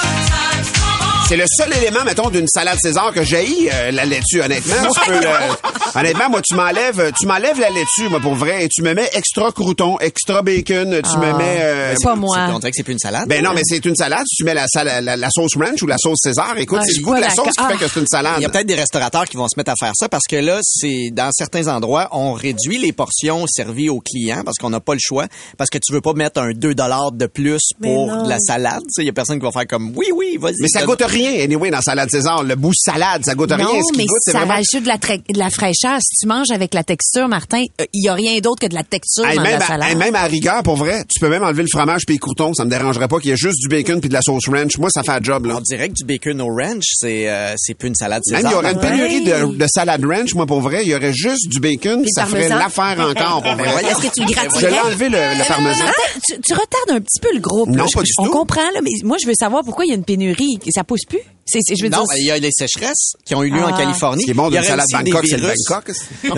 c'est 1.28 1.38
le 1.38 1.46
seul 1.48 1.74
élément, 1.82 2.04
mettons, 2.06 2.30
d'une 2.30 2.48
salade 2.48 2.78
César 2.82 3.12
que 3.14 3.24
j'ai 3.24 3.70
la 3.92 4.06
laitue, 4.06 4.42
honnêtement. 4.42 4.76
Tu 4.94 5.10
peux 5.12 5.20
le- 5.20 5.28
honnêtement, 6.00 6.30
moi, 6.30 6.42
tu 6.42 6.54
m'enlèves, 6.56 7.12
tu 7.20 7.26
m'enlèves 7.26 7.60
la 7.60 7.70
laitue, 7.70 8.10
moi, 8.10 8.20
pour 8.20 8.36
vrai, 8.36 8.66
et 8.66 8.70
tu 8.70 8.82
me 8.82 8.94
mets 8.94 9.10
extra 9.14 9.52
crouton, 9.52 9.98
extra 10.00 10.42
bacon, 10.42 11.02
tu 11.02 11.18
me 11.18 11.34
mets, 11.38 11.58
euh, 11.62 11.96
Pas 12.04 12.16
moi. 12.16 12.38
On 12.54 12.60
dirait 12.60 12.72
que 12.72 12.78
c'est 12.78 12.84
plus 12.84 12.94
une 12.94 13.00
salade. 13.00 13.28
ben 13.28 13.44
non, 13.44 13.52
mais 13.54 13.62
c'est 13.64 13.84
une 13.86 13.96
salade. 13.96 14.26
Tu 14.36 14.44
mets 14.44 14.54
la, 14.54 14.68
sal- 14.68 15.04
la, 15.04 15.16
la 15.16 15.28
sauce 15.32 15.56
ranch 15.56 15.82
ou 15.82 15.88
la 15.88 15.98
sauce 15.98 16.20
César. 16.22 16.56
Écoute, 16.58 16.80
Ah, 16.82 16.86
c'est 16.86 16.94
je 16.96 17.00
le 17.00 17.06
goût 17.06 17.16
de 17.16 17.22
la 17.22 17.30
sauce 17.30 17.50
qui 17.58 17.66
fait 17.66 17.78
que 17.78 17.88
c'est 17.88 18.00
une 18.00 18.08
salade. 18.08 18.34
Il 18.38 18.44
y 18.44 18.46
a 18.46 18.50
peut-être 18.50 18.68
des 18.68 18.76
restaurateurs 18.76 19.26
qui 19.26 19.38
vont 19.38 19.48
se 19.48 19.58
mettre 19.58 19.72
à 19.72 19.76
faire 19.80 19.94
ça 19.96 20.10
parce 20.10 20.26
que 20.30 20.36
là, 20.36 20.60
c'est 20.62 21.10
dans 21.12 21.30
certains 21.32 21.68
endroits, 21.68 22.10
on 22.12 22.34
réduit 22.34 22.78
les 22.78 22.92
portions 22.92 23.46
servies 23.48 23.90
aux 23.90 24.02
clients 24.02 24.44
parce 24.44 24.58
qu'on 24.58 24.70
n'a 24.70 24.80
pas 24.80 24.94
le 24.94 25.00
choix 25.02 25.26
parce 25.58 25.70
que 25.70 25.78
tu 25.78 25.94
veux 25.94 26.02
pas 26.02 26.14
mettre 26.14 26.42
un 26.42 26.52
2 26.52 26.76
dollars 26.76 27.12
de 27.12 27.26
plus 27.26 27.60
pour 27.82 28.08
non. 28.08 28.24
de 28.24 28.30
la 28.30 28.40
salade. 28.40 28.82
Tu 28.84 28.90
sais, 28.92 29.02
Il 29.04 29.06
y 29.06 29.10
a 29.10 29.14
personne 29.14 29.40
qui 29.40 29.46
va 29.46 29.52
faire 29.52 29.68
comme 29.68 29.92
oui, 29.96 30.08
oui, 30.14 30.38
vas-y. 30.40 30.56
Mais 30.60 30.68
ça 30.68 30.80
donne- 30.80 30.90
goûte 30.90 31.02
rien, 31.14 31.44
anyway, 31.44 31.70
dans 31.72 31.82
salade 31.82 32.10
César. 32.12 32.44
Le 32.44 32.56
bout 32.56 32.74
salade, 32.76 33.24
ça 33.26 33.36
goûte 33.36 33.52
rien. 33.52 33.64
Non, 33.66 33.80
Ce 33.82 33.92
qui 33.94 33.98
mais 34.00 34.06
goûte, 34.06 34.18
ça 34.26 34.32
vraiment... 34.40 34.54
rajoute 34.56 34.84
de 34.84 34.88
la, 34.88 34.98
tra- 34.98 35.34
de 35.34 35.40
la 35.40 35.50
fraîcheur. 35.50 35.98
Si 36.02 36.16
tu 36.22 36.28
manges 36.28 36.52
avec 36.52 36.74
la 36.74 36.84
texture, 36.84 37.28
Martin, 37.28 37.64
il 37.94 38.04
y 38.04 38.10
a 38.10 38.14
rien 38.14 38.40
d'autre 38.40 38.62
que 38.62 38.68
de 38.68 38.74
la 38.76 38.84
texture 38.84 39.26
Hey, 39.26 39.38
dans 39.38 39.44
même, 39.44 39.60
la 39.60 39.64
à, 39.66 39.68
salade. 39.68 39.90
hey, 39.90 39.96
même 39.96 40.16
à 40.16 40.24
rigueur, 40.24 40.64
pour 40.64 40.76
vrai, 40.76 41.04
tu 41.08 41.20
peux 41.20 41.30
même 41.30 41.44
enlever 41.44 41.64
le 41.64 41.70
fromage 41.72 42.02
puis 42.06 42.16
les 42.16 42.20
croutons. 42.20 42.54
Ça 42.54 42.66
me 42.66 42.70
dérangerait 42.70 43.08
pas 43.08 43.20
qu'il 43.20 43.30
y 43.30 43.34
ait 43.34 43.38
juste 43.38 43.60
du 43.62 43.68
bacon 43.68 44.00
puis 44.00 44.10
de 44.10 44.14
la 44.14 44.22
sauce 44.22 44.48
ranch. 44.48 44.78
Moi, 44.78 44.90
ça 44.92 45.04
fait 45.04 45.12
un 45.12 45.22
job, 45.22 45.46
là. 45.46 45.56
On 45.58 45.62
dirait 45.62 45.90
que 45.90 45.94
du 45.94 46.04
bacon 46.06 46.42
au 46.42 46.48
ranch, 46.48 46.84
c'est 46.96 47.30
euh, 47.30 47.54
c'est 47.58 47.74
plus 47.76 47.88
une 47.90 47.96
salade 47.96 48.22
Même, 48.32 48.38
César. 48.42 48.52
il 48.52 48.56
y 48.56 48.58
aurait 48.58 48.74
une 48.74 48.80
pénurie 48.80 49.24
de, 49.24 49.56
de 49.58 49.66
salade 49.68 50.04
ranch, 50.06 50.34
moi, 50.34 50.46
pour 50.46 50.62
vrai. 50.62 50.84
Il 50.84 50.90
y 50.90 50.96
aurait 50.96 51.14
juste 51.14 51.48
du 51.50 51.60
bacon, 51.60 52.02
Puis 52.02 52.12
ça 52.14 52.26
ferait 52.26 52.48
parmesan. 52.50 52.58
l'affaire 52.60 53.08
encore, 53.10 53.44
pour 53.44 53.54
vrai. 53.66 53.84
Est-ce 53.84 54.08
que 54.08 54.14
tu 54.14 54.22
le 54.22 54.60
Je 54.60 54.68
l'ai 54.68 54.80
enlevé, 54.80 55.10
le, 55.10 55.18
le 55.18 55.48
parmesan. 55.48 55.84
Martin, 55.86 56.20
tu, 56.28 56.40
tu 56.42 56.54
retardes 56.54 56.90
un 56.92 57.00
petit 57.02 57.20
peu 57.22 57.30
le 57.34 57.40
groupe. 57.40 57.70
Non, 57.70 57.84
là. 57.84 57.90
pas 57.94 58.00
Je- 58.02 58.06
du 58.06 58.12
On 58.20 58.26
tout. 58.26 58.32
comprend, 58.32 58.62
là, 58.74 58.80
mais 58.84 58.92
moi, 59.04 59.18
je 59.22 59.28
veux 59.28 59.34
savoir 59.40 59.64
pourquoi 59.64 59.86
il 59.86 59.90
y 59.90 59.92
a 59.92 59.96
une 59.96 60.04
pénurie. 60.06 60.58
Ça 60.74 60.84
pousse 60.84 61.03
plus. 61.06 61.24
C'est, 61.46 61.60
c'est- 61.62 61.76
je 61.76 61.84
veux 61.84 61.90
Non, 61.90 62.04
dire, 62.04 62.18
il 62.18 62.26
y 62.26 62.32
a 62.32 62.38
les 62.38 62.52
sécheresses 62.52 63.14
qui 63.26 63.36
ont 63.36 63.44
eu 63.44 63.50
lieu 63.50 63.64
en 63.64 63.74
Ah. 63.74 63.78
Californie. 63.78 64.22
Ce 64.22 64.26
qui 64.28 64.32
est 64.32 64.34
bon 64.34 64.50
d'une 64.50 64.64
salade 64.64 64.88
Bangkok, 64.92 65.26
c'est 65.28 65.38
le. 65.38 65.48
Bangkok. 65.48 65.92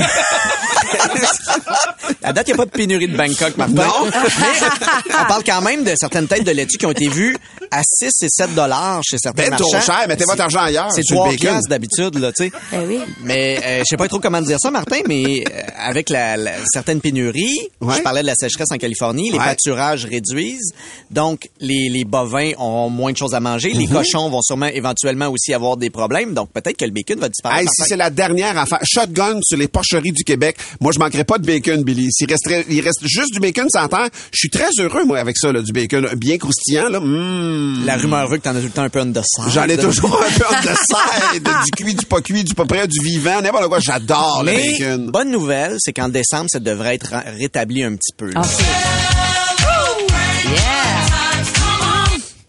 À 2.23 2.33
date, 2.33 2.47
il 2.47 2.51
n'y 2.51 2.53
a 2.53 2.57
pas 2.57 2.65
de 2.65 2.71
pénurie 2.71 3.07
de 3.07 3.15
Bangkok, 3.15 3.55
Martin. 3.57 3.73
Non. 3.73 4.05
Mais 4.09 5.15
on 5.21 5.25
parle 5.27 5.43
quand 5.43 5.61
même 5.61 5.83
de 5.83 5.93
certaines 5.95 6.27
têtes 6.27 6.43
de 6.43 6.51
laitue 6.51 6.77
qui 6.77 6.85
ont 6.85 6.91
été 6.91 7.07
vues 7.07 7.37
à 7.71 7.81
6 7.83 8.09
et 8.23 8.27
7 8.29 8.55
dollars 8.55 9.01
chez 9.03 9.17
certains 9.19 9.49
Ben, 9.49 9.55
trop 9.57 9.71
marchands. 9.71 9.93
cher. 9.93 10.07
Mettez 10.07 10.25
votre 10.25 10.41
argent 10.41 10.59
ailleurs. 10.61 10.91
C'est 10.91 11.03
sur 11.03 11.15
le 11.15 11.19
3 11.19 11.29
bacon. 11.31 11.39
piastres 11.49 11.69
d'habitude, 11.69 12.15
là, 12.19 12.31
tu 12.31 12.45
sais. 12.45 12.51
Eh 12.73 12.77
oui. 12.87 12.99
Mais 13.23 13.59
euh, 13.63 13.79
je 13.79 13.83
sais 13.89 13.97
pas 13.97 14.07
trop 14.07 14.19
comment 14.19 14.41
dire 14.41 14.57
ça, 14.59 14.71
Martin, 14.71 15.01
mais 15.07 15.43
euh, 15.47 15.61
avec 15.77 16.09
la, 16.09 16.35
la- 16.37 16.53
certaines 16.71 17.01
pénuries, 17.01 17.57
Ouais. 17.81 17.95
je 17.97 18.01
parlais 18.01 18.21
de 18.21 18.27
la 18.27 18.35
sécheresse 18.35 18.71
en 18.71 18.77
Californie, 18.77 19.29
les 19.31 19.37
Ouais. 19.37 19.45
pâturages 19.45 20.05
réduisent, 20.05 20.73
donc 21.11 21.47
les, 21.59 21.89
les 21.89 22.05
bovins 22.05 22.51
ont 22.57 22.89
moins 22.89 23.11
de 23.11 23.17
choses 23.17 23.35
à 23.35 23.39
manger, 23.39 23.69
les 23.69 23.85
Mhm. 23.87 23.93
cochons 23.93 24.29
vont 24.29 24.41
sûrement 24.41 24.65
éventuellement 24.67 24.94
aussi 25.31 25.53
avoir 25.53 25.77
des 25.77 25.89
problèmes, 25.89 26.33
donc 26.33 26.49
peut-être 26.51 26.77
que 26.77 26.85
le 26.85 26.91
bacon 26.91 27.19
va 27.19 27.29
disparaître. 27.29 27.61
Hey, 27.61 27.67
si 27.67 27.83
c'est 27.87 27.97
la 27.97 28.09
dernière 28.09 28.57
affaire, 28.57 28.79
shotgun 28.83 29.39
sur 29.43 29.57
les 29.57 29.67
porcheries 29.67 30.11
du 30.11 30.23
Québec, 30.23 30.57
moi 30.79 30.91
je 30.93 30.99
manquerais 30.99 31.23
pas 31.23 31.37
de 31.37 31.45
bacon, 31.45 31.83
Billy. 31.83 32.09
S'il 32.11 32.29
resterait, 32.29 32.65
il 32.69 32.81
reste 32.81 32.99
juste 33.05 33.33
du 33.33 33.39
bacon 33.39 33.67
sans 33.69 33.87
terre, 33.87 34.09
je 34.31 34.37
suis 34.37 34.49
très 34.49 34.67
heureux 34.79 35.03
moi 35.05 35.19
avec 35.19 35.37
ça, 35.37 35.51
là, 35.51 35.61
du 35.61 35.71
bacon 35.71 36.07
bien 36.17 36.37
croustillant 36.37 36.89
là. 36.89 36.99
Mmh. 36.99 37.85
La 37.85 37.97
rumeur 37.97 38.27
veut 38.27 38.37
que 38.37 38.43
t'en 38.43 38.55
as 38.55 38.59
tout 38.59 38.65
le 38.65 38.71
temps 38.71 38.83
un 38.83 38.89
peu 38.89 39.01
en 39.01 39.05
dessert. 39.07 39.49
J'en 39.49 39.65
ai 39.67 39.77
toujours 39.77 40.21
un 40.21 40.31
peu 40.39 40.45
en 40.45 40.61
dessert, 40.61 41.33
de- 41.33 41.65
du 41.65 41.71
cuit, 41.83 41.95
du 41.95 42.05
pas 42.05 42.21
cuit, 42.21 42.43
du 42.43 42.53
pas 42.53 42.65
prêt, 42.65 42.87
du 42.87 42.99
vivant, 43.01 43.41
n'importe 43.41 43.67
quoi. 43.67 43.79
J'adore 43.79 44.43
le 44.45 44.51
bacon. 44.51 45.11
bonne 45.11 45.31
nouvelle, 45.31 45.75
c'est 45.79 45.93
qu'en 45.93 46.09
décembre, 46.09 46.47
ça 46.49 46.59
devrait 46.59 46.95
être 46.95 47.13
rétabli 47.37 47.83
un 47.83 47.95
petit 47.95 48.13
peu. 48.15 48.29
là. 48.31 48.41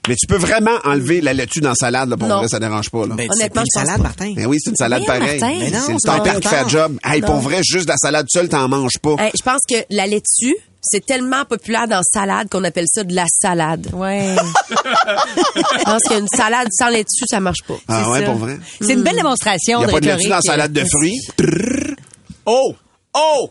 Mais 0.08 0.14
tu 0.16 0.26
peux 0.26 0.36
vraiment 0.36 0.76
enlever 0.84 1.20
la 1.20 1.32
laitue 1.32 1.60
dans 1.60 1.70
la 1.70 1.74
salade, 1.74 2.08
là, 2.10 2.16
pour 2.16 2.28
Non. 2.28 2.38
vrai, 2.38 2.48
ça 2.48 2.60
dérange 2.60 2.90
pas. 2.90 3.06
Là. 3.06 3.14
Ben, 3.16 3.26
c'est 3.30 3.36
Honnêtement, 3.36 3.62
je 3.62 3.80
une 3.80 3.84
salade, 3.86 3.96
pas. 3.98 4.02
Martin. 4.04 4.32
Ben 4.36 4.46
oui, 4.46 4.58
c'est 4.60 4.70
une 4.70 4.76
salade 4.76 5.04
pareille. 5.06 5.40
Martin. 5.40 5.56
Mais 5.58 5.70
non, 5.70 5.78
c'est 5.86 5.92
le 5.92 5.98
c'est 5.98 6.16
topping 6.16 6.40
qui 6.40 6.48
fait 6.48 6.62
le 6.62 6.68
job. 6.68 6.98
Hey, 7.04 7.20
pour 7.22 7.36
vrai, 7.40 7.60
juste 7.64 7.88
la 7.88 7.96
salade 7.96 8.26
seule, 8.28 8.48
t'en 8.48 8.68
manges 8.68 8.98
pas. 9.02 9.16
Hey, 9.18 9.32
je 9.36 9.42
pense 9.42 9.60
que 9.68 9.76
la 9.90 10.06
laitue, 10.06 10.54
c'est 10.80 11.04
tellement 11.04 11.44
populaire 11.44 11.88
dans 11.88 12.00
salade 12.12 12.48
qu'on 12.48 12.62
appelle 12.62 12.86
ça 12.92 13.02
de 13.02 13.14
la 13.14 13.24
salade. 13.40 13.88
ouais. 13.94 14.36
Je 15.78 15.84
pense 15.84 16.02
qu'une 16.04 16.28
salade 16.28 16.68
sans 16.70 16.88
laitue, 16.88 17.24
ça 17.28 17.40
marche 17.40 17.62
pas. 17.66 17.74
ah 17.88 18.02
c'est 18.04 18.10
ouais, 18.10 18.18
ça. 18.20 18.26
pour 18.26 18.34
vrai? 18.36 18.58
C'est 18.80 18.92
une 18.92 19.02
belle 19.02 19.16
démonstration 19.16 19.78
Il 19.78 19.78
n'y 19.78 19.84
a 19.84 19.86
de 19.88 19.92
pas 19.92 20.00
de 20.00 20.06
laitue 20.06 20.28
dans 20.28 20.36
la 20.36 20.40
salade 20.42 20.72
de 20.72 20.84
fruits? 20.84 21.18
Oh! 22.46 22.74
Oh! 23.14 23.50